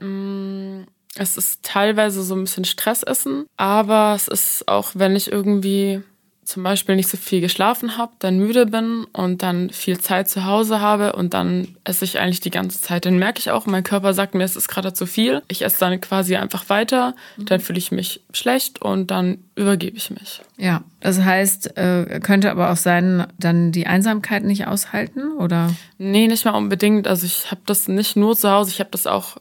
[0.00, 0.86] Mhm
[1.18, 6.02] es ist teilweise so ein bisschen Stressessen, aber es ist auch, wenn ich irgendwie
[6.48, 10.46] zum Beispiel nicht so viel geschlafen habe, dann müde bin und dann viel Zeit zu
[10.46, 13.04] Hause habe und dann esse ich eigentlich die ganze Zeit.
[13.04, 15.42] Dann merke ich auch, mein Körper sagt mir, es ist gerade zu viel.
[15.48, 17.44] Ich esse dann quasi einfach weiter, mhm.
[17.44, 20.40] dann fühle ich mich schlecht und dann übergebe ich mich.
[20.56, 25.74] Ja, das heißt, äh, könnte aber auch sein, dann die Einsamkeit nicht aushalten oder?
[25.98, 27.08] Nee, nicht mal unbedingt.
[27.08, 29.36] Also ich habe das nicht nur zu Hause, ich habe das auch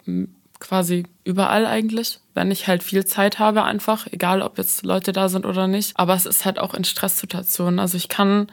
[0.60, 5.28] quasi überall eigentlich, wenn ich halt viel Zeit habe einfach, egal ob jetzt Leute da
[5.28, 5.92] sind oder nicht.
[6.00, 7.80] Aber es ist halt auch in Stresssituationen.
[7.80, 8.48] Also ich kann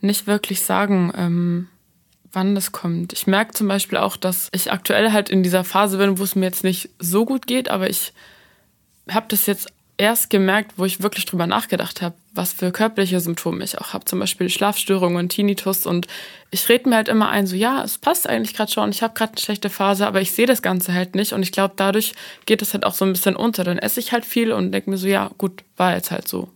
[0.00, 1.68] nicht wirklich sagen, ähm,
[2.32, 3.12] wann das kommt.
[3.12, 6.34] Ich merke zum Beispiel auch, dass ich aktuell halt in dieser Phase bin, wo es
[6.34, 8.12] mir jetzt nicht so gut geht, aber ich
[9.08, 13.62] habe das jetzt erst gemerkt, wo ich wirklich drüber nachgedacht habe, was für körperliche Symptome
[13.62, 14.04] ich auch habe.
[14.04, 15.86] Zum Beispiel Schlafstörungen, Tinnitus.
[15.86, 16.06] Und
[16.50, 19.14] ich rede mir halt immer ein, so ja, es passt eigentlich gerade schon, ich habe
[19.14, 21.32] gerade eine schlechte Phase, aber ich sehe das Ganze halt nicht.
[21.32, 22.14] Und ich glaube, dadurch
[22.46, 23.64] geht es halt auch so ein bisschen unter.
[23.64, 26.48] Dann esse ich halt viel und denke mir so, ja, gut, war jetzt halt so.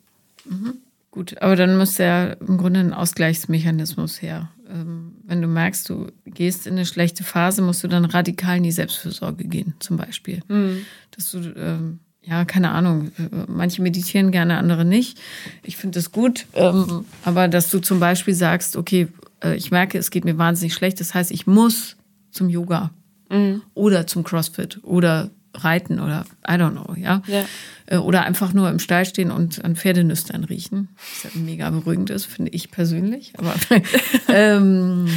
[0.45, 0.79] Mhm.
[1.11, 4.51] Gut, aber dann muss ja im Grunde ein Ausgleichsmechanismus her.
[4.69, 8.65] Ähm, wenn du merkst, du gehst in eine schlechte Phase, musst du dann radikal in
[8.65, 10.43] die Selbstfürsorge gehen, zum Beispiel.
[10.49, 10.85] Mhm.
[11.13, 13.13] Dass du ähm, ja, keine Ahnung,
[13.47, 15.19] manche meditieren gerne, andere nicht.
[15.63, 16.47] Ich finde das gut.
[16.55, 19.09] Ähm, aber dass du zum Beispiel sagst, okay,
[19.43, 21.97] äh, ich merke, es geht mir wahnsinnig schlecht, das heißt, ich muss
[22.33, 22.91] zum Yoga
[23.31, 23.63] mhm.
[23.75, 27.23] oder zum CrossFit oder reiten oder I don't know, ja?
[27.27, 27.45] ja.
[27.87, 30.89] Äh, oder einfach nur im Stall stehen und an Pferdenüstern riechen.
[31.23, 33.35] Was ja mega beruhigend ist, finde ich persönlich.
[33.39, 33.55] Aber
[34.29, 35.09] ähm,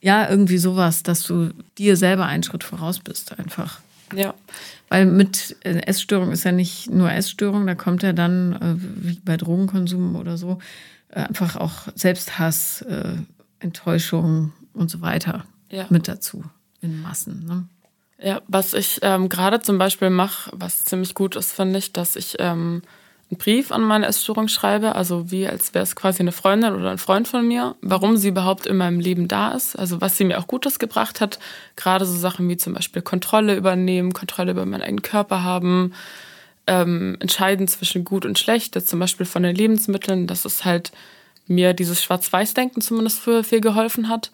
[0.00, 3.80] ja, irgendwie sowas, dass du dir selber einen Schritt voraus bist, einfach.
[4.14, 4.34] Ja.
[4.88, 9.20] Weil mit äh, Essstörung ist ja nicht nur Essstörung, da kommt ja dann, äh, wie
[9.24, 10.58] bei Drogenkonsum oder so,
[11.10, 12.84] äh, einfach auch Selbsthass,
[13.60, 15.86] Enttäuschung und so weiter ja.
[15.90, 16.44] mit dazu
[16.80, 17.44] in Massen.
[17.46, 17.64] Ne?
[18.20, 22.16] Ja, was ich ähm, gerade zum Beispiel mache, was ziemlich gut ist, finde ich, dass
[22.16, 22.82] ich ähm,
[23.30, 26.90] einen Brief an meine Essstörung schreibe, also wie als wäre es quasi eine Freundin oder
[26.90, 30.24] ein Freund von mir, warum sie überhaupt in meinem Leben da ist, also was sie
[30.24, 31.38] mir auch Gutes gebracht hat,
[31.76, 35.92] gerade so Sachen wie zum Beispiel Kontrolle übernehmen, Kontrolle über meinen eigenen Körper haben,
[36.66, 40.92] ähm, entscheiden zwischen gut und schlecht, zum Beispiel von den Lebensmitteln, dass es halt
[41.46, 44.30] mir dieses Schwarz-Weiß-Denken zumindest früher viel geholfen hat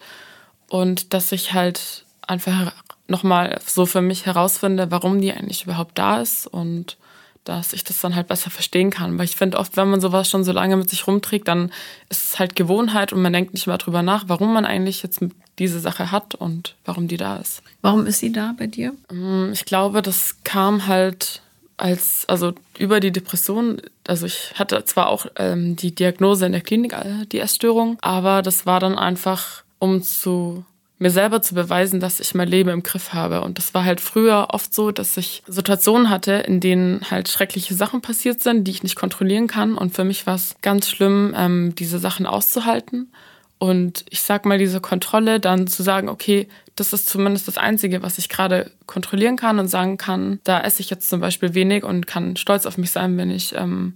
[0.69, 2.73] und dass ich halt einfach
[3.07, 6.97] nochmal so für mich herausfinde, warum die eigentlich überhaupt da ist und
[7.45, 9.17] dass ich das dann halt besser verstehen kann.
[9.17, 11.71] Weil ich finde oft, wenn man sowas schon so lange mit sich rumträgt, dann
[12.09, 15.21] ist es halt Gewohnheit und man denkt nicht mehr drüber nach, warum man eigentlich jetzt
[15.59, 17.61] diese Sache hat und warum die da ist.
[17.81, 18.93] Warum ist sie da bei dir?
[19.11, 21.41] Mm, ich glaube, das kam halt
[21.77, 26.61] als, also über die Depression, also ich hatte zwar auch ähm, die Diagnose in der
[26.61, 30.65] Klinik, äh, die Essstörung, aber das war dann einfach, um zu
[30.97, 33.41] mir selber zu beweisen, dass ich mein Leben im Griff habe.
[33.41, 37.73] Und das war halt früher oft so, dass ich Situationen hatte, in denen halt schreckliche
[37.73, 39.77] Sachen passiert sind, die ich nicht kontrollieren kann.
[39.77, 43.11] Und für mich war es ganz schlimm, ähm, diese Sachen auszuhalten.
[43.57, 48.01] Und ich sag mal, diese Kontrolle, dann zu sagen, okay, das ist zumindest das Einzige,
[48.01, 51.83] was ich gerade kontrollieren kann und sagen kann, da esse ich jetzt zum Beispiel wenig
[51.83, 53.93] und kann stolz auf mich sein, wenn ich ähm,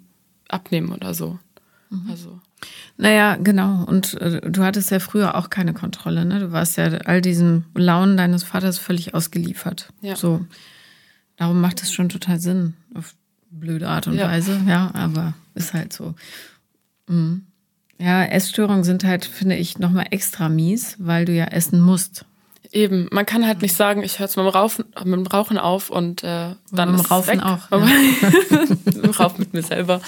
[0.48, 1.40] abnehme oder so.
[1.90, 2.08] Mhm.
[2.10, 2.40] Also.
[2.98, 3.84] Naja, genau.
[3.86, 6.26] Und äh, du hattest ja früher auch keine Kontrolle.
[6.26, 6.40] Ne?
[6.40, 9.90] Du warst ja all diesen Launen deines Vaters völlig ausgeliefert.
[10.02, 10.16] Ja.
[10.16, 10.46] So.
[11.38, 12.74] Darum macht es schon total Sinn.
[12.94, 13.16] Auf
[13.50, 14.28] blöde Art und ja.
[14.28, 14.60] Weise.
[14.68, 16.16] Ja, aber ist halt so.
[17.08, 17.46] Mhm.
[17.98, 22.26] Ja, Essstörungen sind halt, finde ich, nochmal extra mies, weil du ja essen musst.
[22.72, 25.58] Eben, man kann halt nicht sagen, ich höre jetzt mit dem Rauchen, mit dem Rauchen
[25.58, 27.70] auf und äh, dann mit dem Rauchen auch.
[27.72, 27.78] Ja.
[27.78, 30.02] mit dem mit mir selber.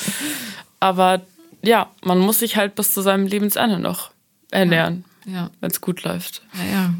[0.80, 1.22] Aber
[1.64, 4.12] ja, man muss sich halt bis zu seinem Lebensende noch
[4.52, 5.34] ernähren, ja.
[5.34, 5.52] ja.
[5.60, 6.42] wenn es gut läuft.
[6.54, 6.94] Ja, ja,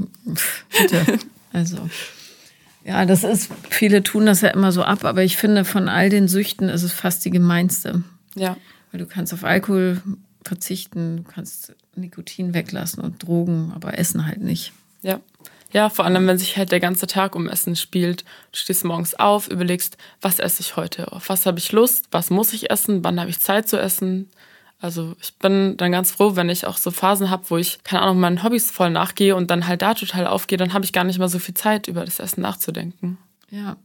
[0.78, 1.20] bitte.
[1.54, 1.90] also.
[2.84, 6.10] Ja, das ist, viele tun das ja immer so ab, aber ich finde, von all
[6.10, 8.04] den Süchten ist es fast die gemeinste.
[8.36, 8.58] Ja.
[8.92, 10.02] Weil du kannst auf Alkohol
[10.44, 14.74] verzichten, du kannst Nikotin weglassen und Drogen, aber Essen halt nicht.
[15.02, 15.20] Ja.
[15.74, 18.24] Ja, vor allem, wenn sich halt der ganze Tag um Essen spielt.
[18.52, 21.12] Du stehst morgens auf, überlegst, was esse ich heute?
[21.14, 22.08] Auf was habe ich Lust?
[22.12, 23.04] Was muss ich essen?
[23.06, 24.30] Wann habe ich Zeit zu essen?
[24.82, 28.02] Also ich bin dann ganz froh, wenn ich auch so Phasen habe, wo ich, keine
[28.02, 31.04] Ahnung, meinen Hobbys voll nachgehe und dann halt da total aufgehe, dann habe ich gar
[31.04, 33.18] nicht mehr so viel Zeit, über das Essen nachzudenken.
[33.52, 33.78] Ja.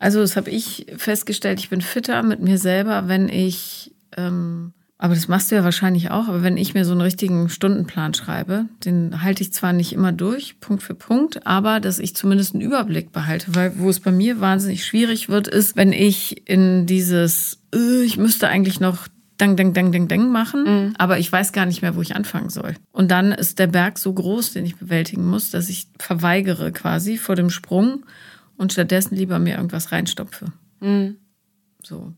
[0.00, 5.16] Also das habe ich festgestellt, ich bin fitter mit mir selber, wenn ich ähm, aber
[5.16, 6.28] das machst du ja wahrscheinlich auch.
[6.28, 10.12] Aber wenn ich mir so einen richtigen Stundenplan schreibe, den halte ich zwar nicht immer
[10.12, 13.52] durch, Punkt für Punkt, aber dass ich zumindest einen Überblick behalte.
[13.52, 18.16] Weil wo es bei mir wahnsinnig schwierig wird, ist, wenn ich in dieses, äh, ich
[18.16, 19.08] müsste eigentlich noch
[19.42, 20.94] Dang, Dang, Dang, Dang, Dang machen, mhm.
[20.98, 22.76] aber ich weiß gar nicht mehr, wo ich anfangen soll.
[22.92, 27.18] Und dann ist der Berg so groß, den ich bewältigen muss, dass ich verweigere quasi
[27.18, 28.06] vor dem Sprung
[28.56, 30.52] und stattdessen lieber mir irgendwas reinstopfe.
[30.78, 31.16] Mhm.
[31.82, 32.12] So.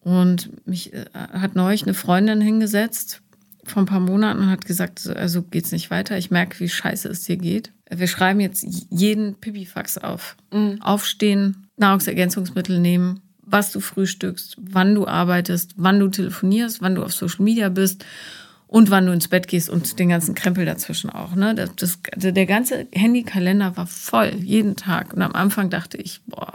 [0.00, 3.22] Und mich äh, hat neulich eine Freundin hingesetzt
[3.62, 6.18] vor ein paar Monaten und hat gesagt, also geht's nicht weiter.
[6.18, 7.72] Ich merke, wie scheiße es dir geht.
[7.88, 10.36] Wir schreiben jetzt jeden Pipifax auf.
[10.52, 10.82] Mhm.
[10.82, 13.20] Aufstehen, Nahrungsergänzungsmittel nehmen,
[13.52, 18.04] was du frühstückst, wann du arbeitest, wann du telefonierst, wann du auf Social Media bist
[18.66, 21.34] und wann du ins Bett gehst und den ganzen Krempel dazwischen auch.
[21.34, 21.54] Ne?
[21.54, 25.12] Das, das, der ganze Handykalender war voll, jeden Tag.
[25.12, 26.54] Und am Anfang dachte ich, boah,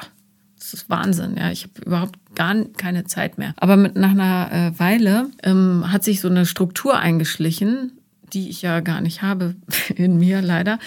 [0.58, 1.36] das ist Wahnsinn.
[1.38, 3.54] Ja, ich habe überhaupt gar keine Zeit mehr.
[3.58, 7.92] Aber mit, nach einer äh, Weile ähm, hat sich so eine Struktur eingeschlichen,
[8.34, 9.56] die ich ja gar nicht habe
[9.96, 10.80] in mir leider.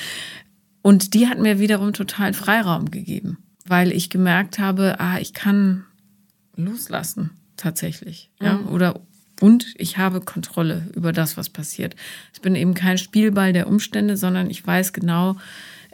[0.82, 5.84] Und die hat mir wiederum total Freiraum gegeben, weil ich gemerkt habe, ah, ich kann
[6.64, 8.30] loslassen tatsächlich.
[8.40, 8.68] Ja, mhm.
[8.68, 9.00] oder
[9.40, 11.96] und ich habe Kontrolle über das, was passiert.
[12.34, 15.36] Ich bin eben kein Spielball der Umstände, sondern ich weiß genau,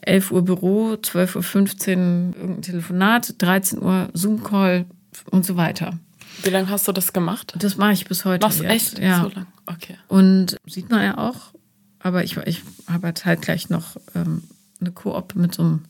[0.03, 4.87] 11 Uhr Büro, 12.15 Uhr irgendein Telefonat, 13 Uhr Zoom-Call
[5.31, 5.99] und so weiter.
[6.43, 7.55] Wie lange hast du das gemacht?
[7.59, 8.45] Das mache ich bis heute.
[8.45, 8.99] Was, echt?
[8.99, 9.23] Ja.
[9.23, 9.47] So lang?
[9.67, 9.97] Okay.
[10.09, 11.53] Und sieht man ja auch,
[12.01, 14.43] aber ich, ich habe halt gleich noch ähm,
[14.81, 15.85] eine Koop mit so einem,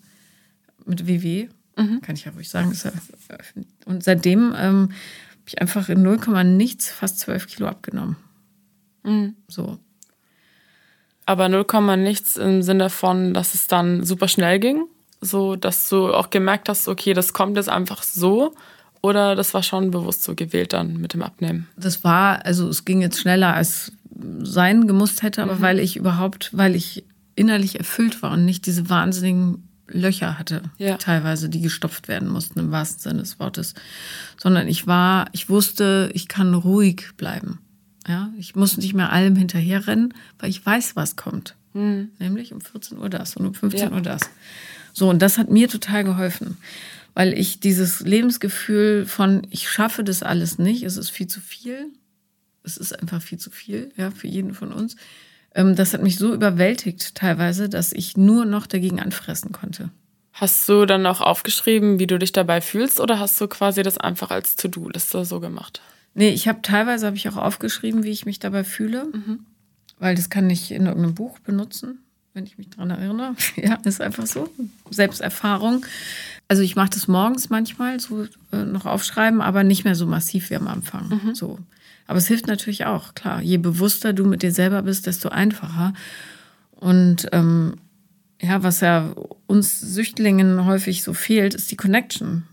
[0.85, 2.01] mit WW, mhm.
[2.01, 2.73] kann ich ja ruhig sagen.
[3.85, 8.17] Und seitdem ähm, habe ich einfach in 0, nichts fast 12 Kilo abgenommen.
[9.05, 9.37] Mhm.
[9.49, 9.79] So
[11.27, 14.85] aber 0, nichts im Sinne von, dass es dann super schnell ging.
[15.21, 18.55] So, dass du auch gemerkt hast, okay, das kommt jetzt einfach so.
[19.03, 21.69] Oder das war schon bewusst so gewählt dann mit dem Abnehmen?
[21.77, 23.93] Das war, also es ging jetzt schneller als
[24.43, 25.61] sein gemusst hätte, aber mhm.
[25.61, 30.96] weil ich überhaupt, weil ich innerlich erfüllt war und nicht diese wahnsinnigen Löcher hatte, ja.
[30.96, 33.75] teilweise, die gestopft werden mussten im wahrsten Sinne des Wortes.
[34.37, 37.61] Sondern ich war, ich wusste, ich kann ruhig bleiben.
[38.09, 41.57] Ja, ich muss nicht mehr allem hinterherrennen, weil ich weiß, was kommt.
[41.72, 42.11] Mhm.
[42.18, 43.94] Nämlich um 14 Uhr das und um 15 ja.
[43.94, 44.22] Uhr das.
[44.92, 46.57] So, und das hat mir total geholfen,
[47.14, 51.90] weil ich dieses Lebensgefühl von, ich schaffe das alles nicht, es ist viel zu viel,
[52.62, 54.96] es ist einfach viel zu viel, ja, für jeden von uns.
[55.57, 59.90] Ähm, das hat mich so überwältigt teilweise, dass ich nur noch dagegen anfressen konnte.
[60.33, 63.97] Hast du dann auch aufgeschrieben, wie du dich dabei fühlst, oder hast du quasi das
[63.97, 65.81] einfach als To-Do-Liste so gemacht?
[66.12, 69.47] Nee, ich habe teilweise habe ich auch aufgeschrieben, wie ich mich dabei fühle, mhm.
[69.99, 72.01] weil das kann ich in irgendeinem Buch benutzen,
[72.35, 73.35] wenn ich mich daran erinnere.
[73.57, 74.51] ja, ist einfach so.
[74.90, 75.87] Selbsterfahrung.
[76.49, 80.51] Also ich mache das morgens manchmal so äh, noch aufschreiben, aber nicht mehr so massiv
[80.51, 81.09] wie am Anfang.
[81.09, 81.35] Mhm.
[81.35, 81.59] So.
[82.07, 83.42] Aber es hilft natürlich auch, klar.
[83.42, 85.92] Je bewusster du mit dir selber bist, desto einfacher.
[86.71, 87.77] Und ähm,
[88.40, 89.12] ja, was ja
[89.47, 92.45] uns Süchtlingen häufig so fehlt, ist die Connection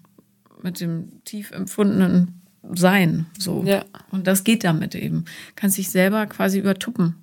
[0.61, 2.41] mit dem tief empfundenen
[2.73, 3.25] sein.
[3.37, 3.63] So.
[3.65, 3.85] Ja.
[4.09, 5.25] Und das geht damit eben.
[5.55, 7.15] Kannst dich selber quasi übertuppen,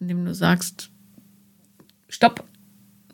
[0.00, 0.90] indem du sagst,
[2.08, 2.44] stopp,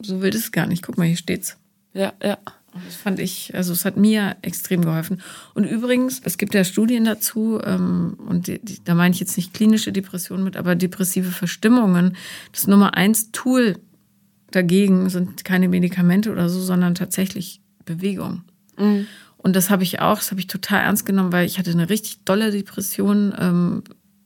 [0.01, 0.83] so will das gar nicht.
[0.83, 1.57] Guck mal, hier steht's.
[1.95, 2.39] Ja, ja.
[2.73, 5.21] Das fand ich, also es hat mir extrem geholfen.
[5.55, 9.37] Und übrigens, es gibt ja Studien dazu, ähm, und die, die, da meine ich jetzt
[9.37, 12.17] nicht klinische Depressionen mit, aber depressive Verstimmungen.
[12.53, 13.77] Das Nummer eins Tool
[14.51, 18.43] dagegen sind keine Medikamente oder so, sondern tatsächlich Bewegung.
[18.79, 19.07] Mhm.
[19.37, 21.91] Und das habe ich auch, das habe ich total ernst genommen, weil ich hatte eine
[21.91, 23.83] richtig dolle Depression, ähm,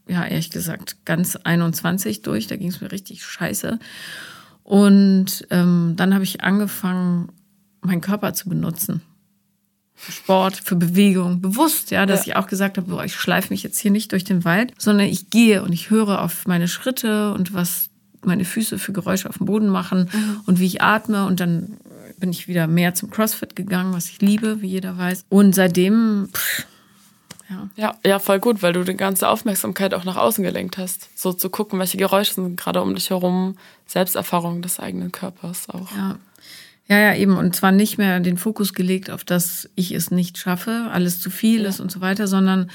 [0.08, 2.46] ja, ehrlich gesagt, ganz 21 durch.
[2.46, 3.78] Da ging es mir richtig scheiße.
[4.62, 7.30] Und ähm, dann habe ich angefangen,
[7.86, 9.02] meinen Körper zu benutzen.
[9.94, 12.32] Für Sport, für Bewegung, bewusst, ja, dass ja.
[12.32, 15.06] ich auch gesagt habe, boah, ich schleife mich jetzt hier nicht durch den Wald, sondern
[15.06, 17.88] ich gehe und ich höre auf meine Schritte und was
[18.22, 20.40] meine Füße für Geräusche auf dem Boden machen mhm.
[20.46, 21.78] und wie ich atme und dann
[22.18, 25.24] bin ich wieder mehr zum CrossFit gegangen, was ich liebe, wie jeder weiß.
[25.28, 26.66] Und seitdem, pff,
[27.48, 27.68] ja.
[27.76, 27.94] ja.
[28.04, 31.08] Ja, voll gut, weil du die ganze Aufmerksamkeit auch nach außen gelenkt hast.
[31.18, 35.90] So zu gucken, welche Geräusche sind gerade um dich herum, Selbsterfahrung des eigenen Körpers auch.
[35.96, 36.18] Ja.
[36.88, 37.36] Ja, ja, eben.
[37.36, 41.30] Und zwar nicht mehr den Fokus gelegt auf das, ich es nicht schaffe, alles zu
[41.30, 41.68] viel ja.
[41.68, 42.70] ist und so weiter, sondern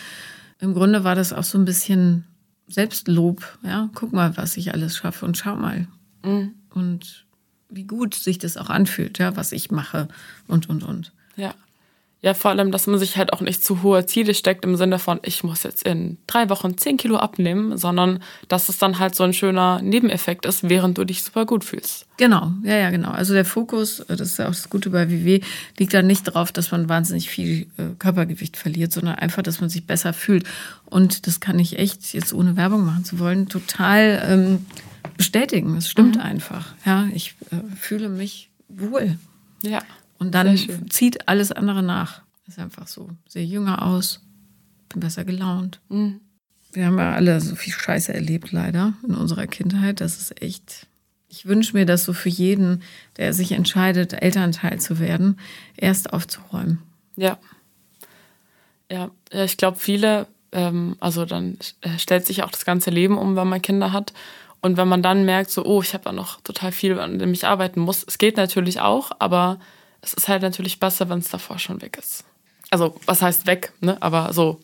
[0.60, 2.26] im Grunde war das auch so ein bisschen
[2.68, 3.58] Selbstlob.
[3.64, 5.88] Ja, guck mal, was ich alles schaffe und schau mal.
[6.24, 6.54] Mhm.
[6.74, 7.26] Und
[7.70, 10.08] wie gut sich das auch anfühlt, ja, was ich mache
[10.48, 11.14] und, und, und.
[11.36, 11.56] Ja.
[12.24, 15.00] Ja, vor allem, dass man sich halt auch nicht zu hohe Ziele steckt im Sinne
[15.00, 19.16] von, ich muss jetzt in drei Wochen zehn Kilo abnehmen, sondern dass es dann halt
[19.16, 22.06] so ein schöner Nebeneffekt ist, während du dich super gut fühlst.
[22.18, 23.10] Genau, ja, ja, genau.
[23.10, 25.42] Also der Fokus, das ist ja auch das Gute bei WW,
[25.80, 29.72] liegt da nicht darauf, dass man wahnsinnig viel äh, Körpergewicht verliert, sondern einfach, dass man
[29.72, 30.46] sich besser fühlt.
[30.86, 34.66] Und das kann ich echt, jetzt ohne Werbung machen zu wollen, total ähm,
[35.18, 35.76] bestätigen.
[35.76, 36.22] Es stimmt mhm.
[36.22, 36.68] einfach.
[36.86, 39.18] Ja, ich äh, fühle mich wohl.
[39.64, 39.82] Ja.
[40.22, 40.56] Und dann
[40.92, 42.22] zieht alles andere nach.
[42.46, 43.10] Ist einfach so.
[43.28, 44.22] Sehe jünger aus,
[44.90, 45.82] bin besser gelaunt.
[45.90, 46.20] Mhm.
[46.74, 50.00] Wir haben ja alle so viel Scheiße erlebt, leider, in unserer Kindheit.
[50.00, 50.86] Das ist echt.
[51.28, 52.84] Ich wünsche mir das so für jeden,
[53.18, 55.40] der sich entscheidet, Elternteil zu werden,
[55.76, 56.84] erst aufzuräumen.
[57.16, 57.40] Ja.
[58.92, 63.36] Ja, ich glaube, viele, ähm, also dann äh, stellt sich auch das ganze Leben um,
[63.36, 64.14] wenn man Kinder hat.
[64.62, 67.34] Und wenn man dann merkt, so, oh, ich habe da noch total viel, an dem
[67.34, 68.04] ich arbeiten muss.
[68.08, 69.58] Es geht natürlich auch, aber
[70.02, 72.24] es ist halt natürlich besser, wenn es davor schon weg ist.
[72.70, 74.02] Also, was heißt weg, ne?
[74.02, 74.60] Aber so,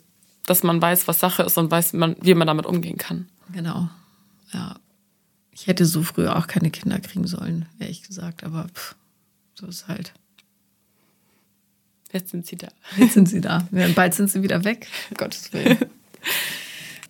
[0.45, 3.28] dass man weiß, was Sache ist und weiß, wie man damit umgehen kann.
[3.52, 3.89] Genau.
[4.54, 4.76] Ja.
[5.52, 8.95] Ich hätte so früh auch keine Kinder kriegen sollen, ehrlich gesagt, aber pff,
[9.56, 10.13] so ist halt.
[12.12, 12.67] Jetzt sind sie da.
[12.95, 13.67] Jetzt sind sie da.
[13.95, 14.88] bald sind sie wieder weg.
[15.17, 15.78] Gottes Willen.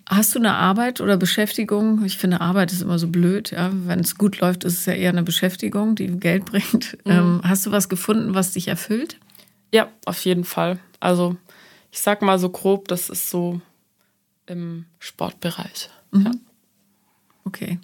[0.10, 2.06] Hast du eine Arbeit oder Beschäftigung?
[2.06, 3.52] Ich finde, Arbeit ist immer so blöd.
[3.52, 3.72] Ja?
[3.74, 6.98] Wenn es gut läuft, ist es ja eher eine Beschäftigung, die Geld bringt.
[7.06, 7.12] Mhm.
[7.12, 9.20] Ähm, hast du was gefunden, was dich erfüllt?
[9.74, 10.80] Ja, auf jeden Fall.
[11.02, 11.36] Also
[11.92, 13.60] ich sag mal so grob, das ist so
[14.46, 15.90] im Sportbereich.
[16.12, 16.26] Mhm.
[16.26, 16.32] Ja.
[17.44, 17.80] Okay.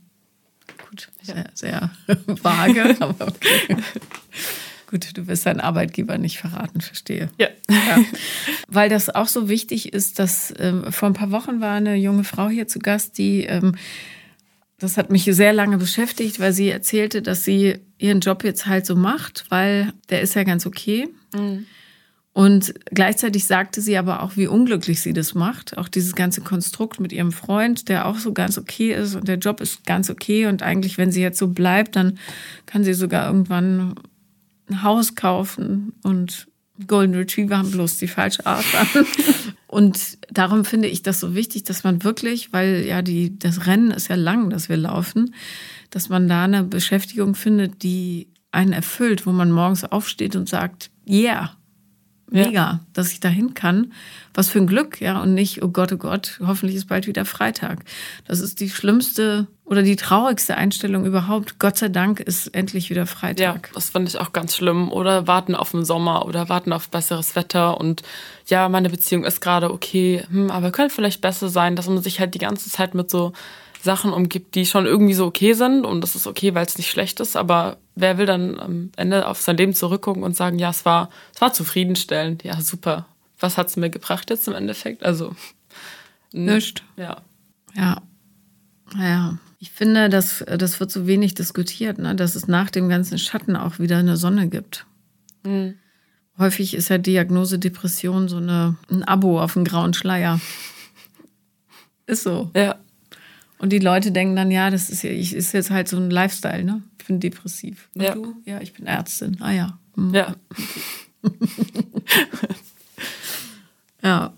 [0.90, 1.10] Gut.
[1.22, 1.92] Sehr, sehr
[2.28, 3.78] vage, aber okay.
[4.94, 7.30] Gut, du wirst deinen Arbeitgeber nicht verraten, verstehe.
[7.40, 7.48] Ja.
[7.68, 7.98] ja.
[8.68, 12.24] Weil das auch so wichtig ist, dass ähm, vor ein paar Wochen war eine junge
[12.24, 13.74] Frau hier zu Gast, die, ähm,
[14.78, 18.86] das hat mich sehr lange beschäftigt, weil sie erzählte, dass sie ihren Job jetzt halt
[18.86, 21.10] so macht, weil der ist ja ganz okay.
[21.34, 21.66] Mhm.
[22.34, 25.76] Und gleichzeitig sagte sie aber auch, wie unglücklich sie das macht.
[25.80, 29.38] Auch dieses ganze Konstrukt mit ihrem Freund, der auch so ganz okay ist und der
[29.38, 30.46] Job ist ganz okay.
[30.46, 32.20] Und eigentlich, wenn sie jetzt so bleibt, dann
[32.68, 33.96] kann sie sogar irgendwann
[34.70, 36.48] ein Haus kaufen und
[36.88, 39.06] Golden Retriever haben bloß die falsche Art an.
[39.68, 43.92] Und darum finde ich das so wichtig, dass man wirklich, weil ja die, das Rennen
[43.92, 45.34] ist ja lang, dass wir laufen,
[45.90, 50.92] dass man da eine Beschäftigung findet, die einen erfüllt, wo man morgens aufsteht und sagt,
[51.08, 51.58] yeah,
[52.30, 52.80] mega, ja.
[52.94, 53.94] dass ich dahin kann.
[54.34, 57.26] Was für ein Glück, ja, und nicht, oh Gott, oh Gott, hoffentlich ist bald wieder
[57.26, 57.84] Freitag.
[58.26, 61.60] Das ist die schlimmste oder die traurigste Einstellung überhaupt.
[61.60, 63.68] Gott sei Dank ist endlich wieder Freitag.
[63.68, 64.92] Ja, das fand ich auch ganz schlimm.
[64.92, 68.02] Oder warten auf den Sommer oder warten auf besseres Wetter und
[68.48, 72.20] ja, meine Beziehung ist gerade okay, hm, aber könnte vielleicht besser sein, dass man sich
[72.20, 73.34] halt die ganze Zeit mit so
[73.84, 76.90] Sachen umgibt, die schon irgendwie so okay sind und das ist okay, weil es nicht
[76.90, 80.70] schlecht ist, aber wer will dann am Ende auf sein Leben zurückgucken und sagen, ja,
[80.70, 83.06] es war, es war zufriedenstellend, ja, super.
[83.40, 85.04] Was hat es mir gebracht jetzt im Endeffekt?
[85.04, 85.36] Also
[86.32, 86.82] nichts.
[86.96, 87.18] Ja.
[87.76, 88.02] Ja.
[88.98, 89.38] Ja.
[89.60, 92.16] Ich finde, das, das wird so wenig diskutiert, ne?
[92.16, 94.86] dass es nach dem ganzen Schatten auch wieder eine Sonne gibt.
[95.44, 95.76] Mhm.
[96.38, 100.40] Häufig ist ja Diagnose Depression so eine, ein Abo auf einen grauen Schleier.
[102.06, 102.50] Ist so.
[102.56, 102.78] Ja.
[103.64, 106.66] Und die Leute denken dann, ja, das ist, ich, ist jetzt halt so ein Lifestyle,
[106.66, 106.84] ne?
[107.00, 107.88] Ich bin depressiv.
[107.96, 108.14] Und ja.
[108.14, 108.36] du?
[108.44, 109.38] Ja, ich bin Ärztin.
[109.40, 109.80] Ah ja.
[109.96, 110.14] Mhm.
[110.14, 110.36] Ja.
[114.04, 114.34] ja.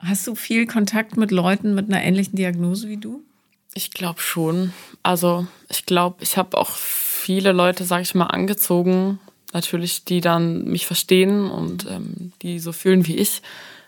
[0.00, 3.24] Hast du viel Kontakt mit Leuten mit einer ähnlichen Diagnose wie du?
[3.72, 4.74] Ich glaube schon.
[5.02, 9.18] Also ich glaube, ich habe auch viele Leute, sage ich mal, angezogen,
[9.54, 13.40] natürlich, die dann mich verstehen und ähm, die so fühlen wie ich.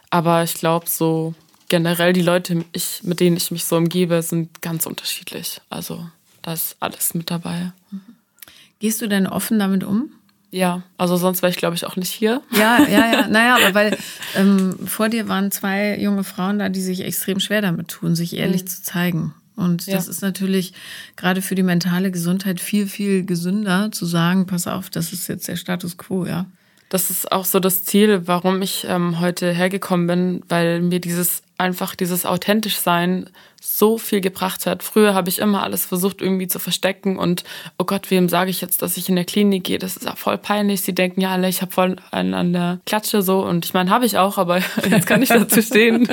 [0.09, 1.35] Aber ich glaube, so
[1.73, 5.63] generell die Leute, ich, mit denen ich mich so umgebe, sind ganz unterschiedlich.
[5.71, 6.07] Also
[6.43, 7.73] da ist alles mit dabei.
[8.79, 10.11] Gehst du denn offen damit um?
[10.51, 12.43] Ja, also sonst wäre ich, glaube ich, auch nicht hier.
[12.51, 13.27] Ja, ja, ja.
[13.31, 13.97] Naja, aber weil
[14.37, 18.37] ähm, vor dir waren zwei junge Frauen da, die sich extrem schwer damit tun, sich
[18.37, 18.67] ehrlich mhm.
[18.67, 19.35] zu zeigen.
[19.57, 20.11] Und das ja.
[20.11, 20.75] ist natürlich
[21.17, 25.49] gerade für die mentale Gesundheit viel, viel gesünder zu sagen, pass auf, das ist jetzt
[25.49, 26.45] der Status quo, ja.
[26.91, 31.43] Das ist auch so das Ziel, warum ich ähm, heute hergekommen bin, weil mir dieses
[31.63, 33.31] einfach dieses authentisch sein
[33.65, 34.83] so viel gebracht hat.
[34.83, 37.45] Früher habe ich immer alles versucht irgendwie zu verstecken und
[37.79, 39.79] oh Gott, wem sage ich jetzt, dass ich in der Klinik gehe?
[39.79, 40.83] Das ist ja voll peinlich.
[40.83, 43.91] Sie denken ja alle, ich habe voll einen an der Klatsche so und ich meine,
[43.91, 44.59] habe ich auch, aber
[44.91, 46.09] jetzt kann ich dazu stehen.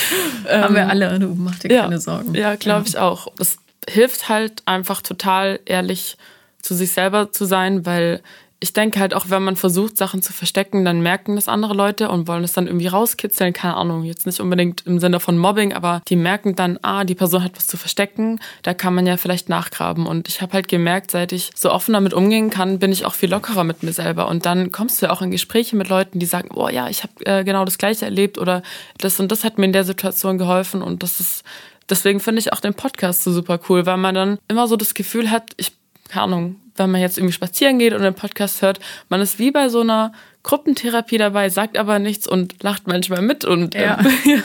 [0.48, 2.34] Haben wir alle, du mach dir ja, keine Sorgen.
[2.34, 3.28] Ja, glaube ich auch.
[3.38, 6.16] Es hilft halt einfach total ehrlich
[6.62, 8.22] zu sich selber zu sein, weil
[8.64, 12.08] ich denke halt auch, wenn man versucht, Sachen zu verstecken, dann merken das andere Leute
[12.08, 13.52] und wollen es dann irgendwie rauskitzeln.
[13.52, 17.14] Keine Ahnung, jetzt nicht unbedingt im Sinne von Mobbing, aber die merken dann, ah, die
[17.14, 20.06] Person hat was zu verstecken, da kann man ja vielleicht nachgraben.
[20.06, 23.12] Und ich habe halt gemerkt, seit ich so offen damit umgehen kann, bin ich auch
[23.12, 24.28] viel lockerer mit mir selber.
[24.28, 27.02] Und dann kommst du ja auch in Gespräche mit Leuten, die sagen, oh ja, ich
[27.02, 28.62] habe äh, genau das Gleiche erlebt oder
[28.96, 30.80] das und das hat mir in der Situation geholfen.
[30.80, 31.44] Und das ist,
[31.90, 34.94] deswegen finde ich auch den Podcast so super cool, weil man dann immer so das
[34.94, 35.72] Gefühl hat, ich,
[36.14, 39.50] keine Ahnung, wenn man jetzt irgendwie spazieren geht und einen Podcast hört, man ist wie
[39.50, 40.12] bei so einer
[40.44, 43.98] Gruppentherapie dabei, sagt aber nichts und lacht manchmal mit und ja.
[43.98, 44.42] Ähm,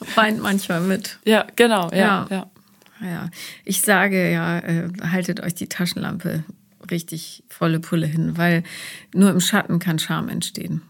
[0.14, 1.18] weint manchmal mit.
[1.24, 2.26] Ja, genau, ja, Ja.
[2.30, 2.50] ja.
[3.04, 3.30] Ja,
[3.64, 6.44] ich sage ja, äh, haltet euch die Taschenlampe
[6.88, 8.62] richtig volle Pulle hin, weil
[9.12, 10.82] nur im Schatten kann Scham entstehen.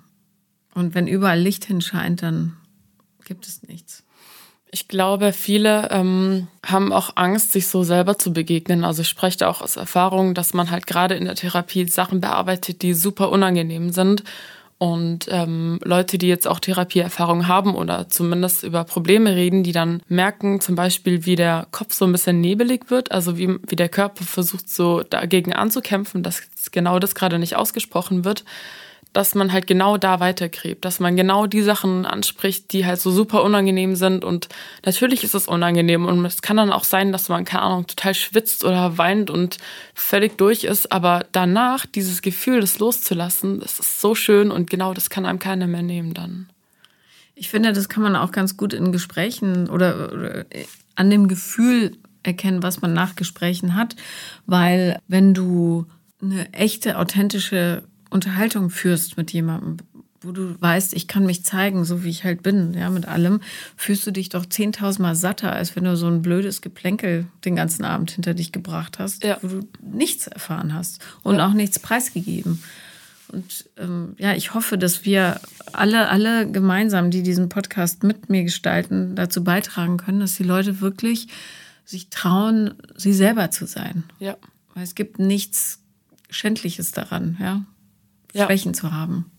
[0.74, 2.52] Und wenn überall Licht hinscheint, dann
[3.24, 4.01] gibt es nichts.
[4.74, 8.84] Ich glaube, viele ähm, haben auch Angst, sich so selber zu begegnen.
[8.84, 12.22] Also ich spreche da auch aus Erfahrung, dass man halt gerade in der Therapie Sachen
[12.22, 14.24] bearbeitet, die super unangenehm sind.
[14.78, 20.02] Und ähm, Leute, die jetzt auch Therapieerfahrung haben oder zumindest über Probleme reden, die dann
[20.08, 23.90] merken zum Beispiel, wie der Kopf so ein bisschen nebelig wird, also wie, wie der
[23.90, 26.42] Körper versucht so dagegen anzukämpfen, dass
[26.72, 28.44] genau das gerade nicht ausgesprochen wird,
[29.12, 33.10] dass man halt genau da weitergräbt, dass man genau die Sachen anspricht, die halt so
[33.10, 34.24] super unangenehm sind.
[34.24, 34.48] Und
[34.86, 38.14] natürlich ist es unangenehm und es kann dann auch sein, dass man, keine Ahnung, total
[38.14, 39.58] schwitzt oder weint und
[39.94, 40.92] völlig durch ist.
[40.92, 45.38] Aber danach dieses Gefühl, das loszulassen, das ist so schön und genau das kann einem
[45.38, 46.48] keiner mehr nehmen dann.
[47.34, 50.44] Ich finde, das kann man auch ganz gut in Gesprächen oder, oder
[50.94, 53.96] an dem Gefühl erkennen, was man nach Gesprächen hat.
[54.46, 55.86] Weil wenn du
[56.22, 57.82] eine echte, authentische
[58.12, 59.78] Unterhaltung führst mit jemandem,
[60.20, 63.40] wo du weißt, ich kann mich zeigen, so wie ich halt bin, ja, mit allem,
[63.76, 67.84] fühlst du dich doch zehntausendmal satter, als wenn du so ein blödes Geplänkel den ganzen
[67.84, 69.38] Abend hinter dich gebracht hast, Ja.
[69.42, 72.62] wo du nichts erfahren hast und auch nichts preisgegeben.
[73.32, 75.40] Und ähm, ja, ich hoffe, dass wir
[75.72, 80.80] alle, alle gemeinsam, die diesen Podcast mit mir gestalten, dazu beitragen können, dass die Leute
[80.80, 81.28] wirklich
[81.84, 84.04] sich trauen, sie selber zu sein.
[84.20, 84.36] Ja.
[84.74, 85.80] Weil es gibt nichts
[86.30, 87.64] Schändliches daran, ja,
[88.32, 88.46] Ja.
[88.46, 89.30] Schwächen zu haben.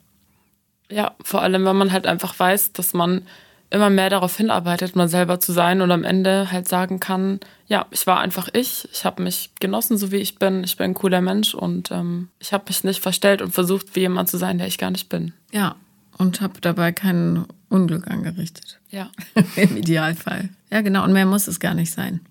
[0.90, 3.24] Ja, vor allem, wenn man halt einfach weiß, dass man
[3.70, 7.88] immer mehr darauf hinarbeitet, mal selber zu sein und am Ende halt sagen kann, ja,
[7.90, 10.94] ich war einfach ich, ich habe mich genossen, so wie ich bin, ich bin ein
[10.94, 14.60] cooler Mensch und ähm, ich habe mich nicht verstellt und versucht, wie jemand zu sein,
[14.60, 15.34] der ich gar nicht bin.
[15.52, 15.76] Ja,
[16.18, 18.80] und habe dabei kein Unglück angerichtet.
[18.90, 19.10] Ja.
[19.56, 20.50] Im Idealfall.
[20.72, 21.04] Ja, genau.
[21.04, 22.22] Und mehr muss es gar nicht sein.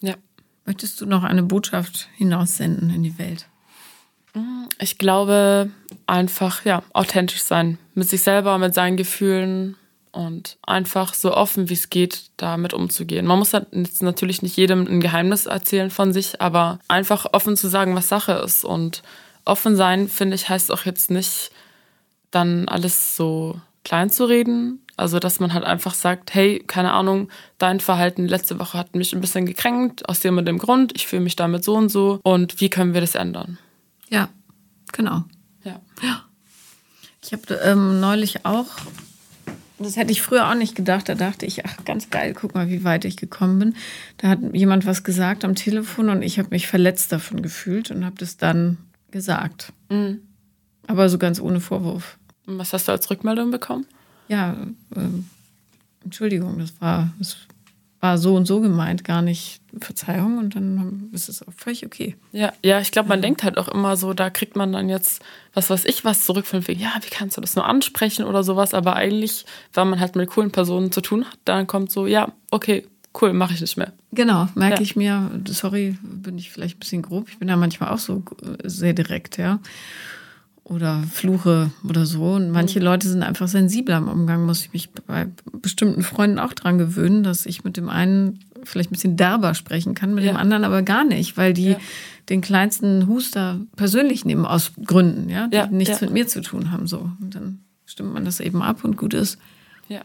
[0.00, 0.14] Ja.
[0.64, 3.48] Möchtest du noch eine Botschaft hinaussenden in die Welt?
[4.78, 5.70] Ich glaube,
[6.06, 7.78] einfach, ja, authentisch sein.
[7.94, 9.76] Mit sich selber, mit seinen Gefühlen
[10.12, 13.26] und einfach so offen wie es geht, damit umzugehen.
[13.26, 17.68] Man muss jetzt natürlich nicht jedem ein Geheimnis erzählen von sich, aber einfach offen zu
[17.68, 18.64] sagen, was Sache ist.
[18.64, 19.02] Und
[19.44, 21.50] offen sein, finde ich, heißt auch jetzt nicht,
[22.30, 24.84] dann alles so klein zu reden.
[24.96, 29.14] Also, dass man halt einfach sagt, hey, keine Ahnung, dein Verhalten letzte Woche hat mich
[29.14, 32.20] ein bisschen gekränkt, aus dem und dem Grund, ich fühle mich damit so und so
[32.22, 33.58] und wie können wir das ändern?
[34.10, 34.28] Ja,
[34.92, 35.24] genau.
[35.64, 35.80] Ja.
[37.22, 38.66] Ich habe ähm, neulich auch,
[39.78, 42.68] das hätte ich früher auch nicht gedacht, da dachte ich, ach, ganz geil, guck mal,
[42.68, 43.74] wie weit ich gekommen bin.
[44.16, 48.04] Da hat jemand was gesagt am Telefon und ich habe mich verletzt davon gefühlt und
[48.04, 48.78] habe das dann
[49.10, 49.72] gesagt.
[50.86, 52.18] Aber so ganz ohne Vorwurf.
[52.46, 53.86] Und was hast du als Rückmeldung bekommen?
[54.28, 54.56] Ja,
[54.96, 55.28] ähm,
[56.02, 57.36] Entschuldigung, das war, das
[58.00, 62.16] war so und so gemeint, gar nicht Verzeihung und dann ist es auch völlig okay.
[62.32, 65.22] Ja, ja, ich glaube, man denkt halt auch immer so, da kriegt man dann jetzt,
[65.52, 68.42] was weiß ich, was zurück von wegen, ja, wie kannst du das nur ansprechen oder
[68.42, 69.44] sowas, aber eigentlich,
[69.74, 72.86] wenn man halt mit coolen Personen zu tun hat, dann kommt so, ja, okay,
[73.20, 73.92] cool, mache ich nicht mehr.
[74.12, 74.80] Genau, merke Ja.
[74.80, 77.28] ich mir, sorry, bin ich vielleicht ein bisschen grob.
[77.28, 79.60] Ich bin ja manchmal auch so äh, sehr direkt, ja.
[80.64, 82.34] Oder Fluche oder so.
[82.34, 86.52] Und manche Leute sind einfach sensibler im Umgang, muss ich mich bei bestimmten Freunden auch
[86.52, 90.32] dran gewöhnen, dass ich mit dem einen vielleicht ein bisschen derber sprechen kann, mit Ja.
[90.32, 91.76] dem anderen aber gar nicht, weil die Ja.
[92.28, 96.70] den kleinsten Huster persönlich nehmen aus Gründen, ja, die Ja, nichts mit mir zu tun
[96.70, 96.86] haben.
[96.86, 97.10] So.
[97.20, 99.38] Und dann stimmt man das eben ab und gut ist.
[99.88, 100.02] Ja.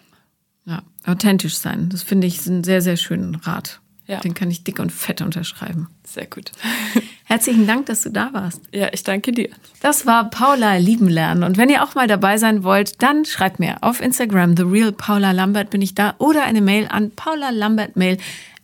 [0.65, 1.89] Ja, authentisch sein.
[1.89, 3.81] Das finde ich ist einen sehr, sehr schönen Rat.
[4.07, 4.19] Ja.
[4.19, 5.87] Den kann ich dick und fett unterschreiben.
[6.03, 6.51] Sehr gut.
[7.25, 8.61] Herzlichen Dank, dass du da warst.
[8.71, 9.49] Ja, ich danke dir.
[9.81, 11.43] Das war Paula lieben lernen.
[11.43, 14.91] Und wenn ihr auch mal dabei sein wollt, dann schreibt mir auf Instagram, The Real
[14.91, 18.17] Paula Lambert bin ich da oder eine Mail an paulalambertmail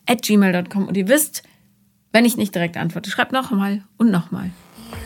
[0.06, 0.88] at gmail.com.
[0.88, 1.42] Und ihr wisst,
[2.12, 4.52] wenn ich nicht direkt antworte, schreibt noch mal und noch mal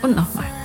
[0.01, 0.64] und noch mal.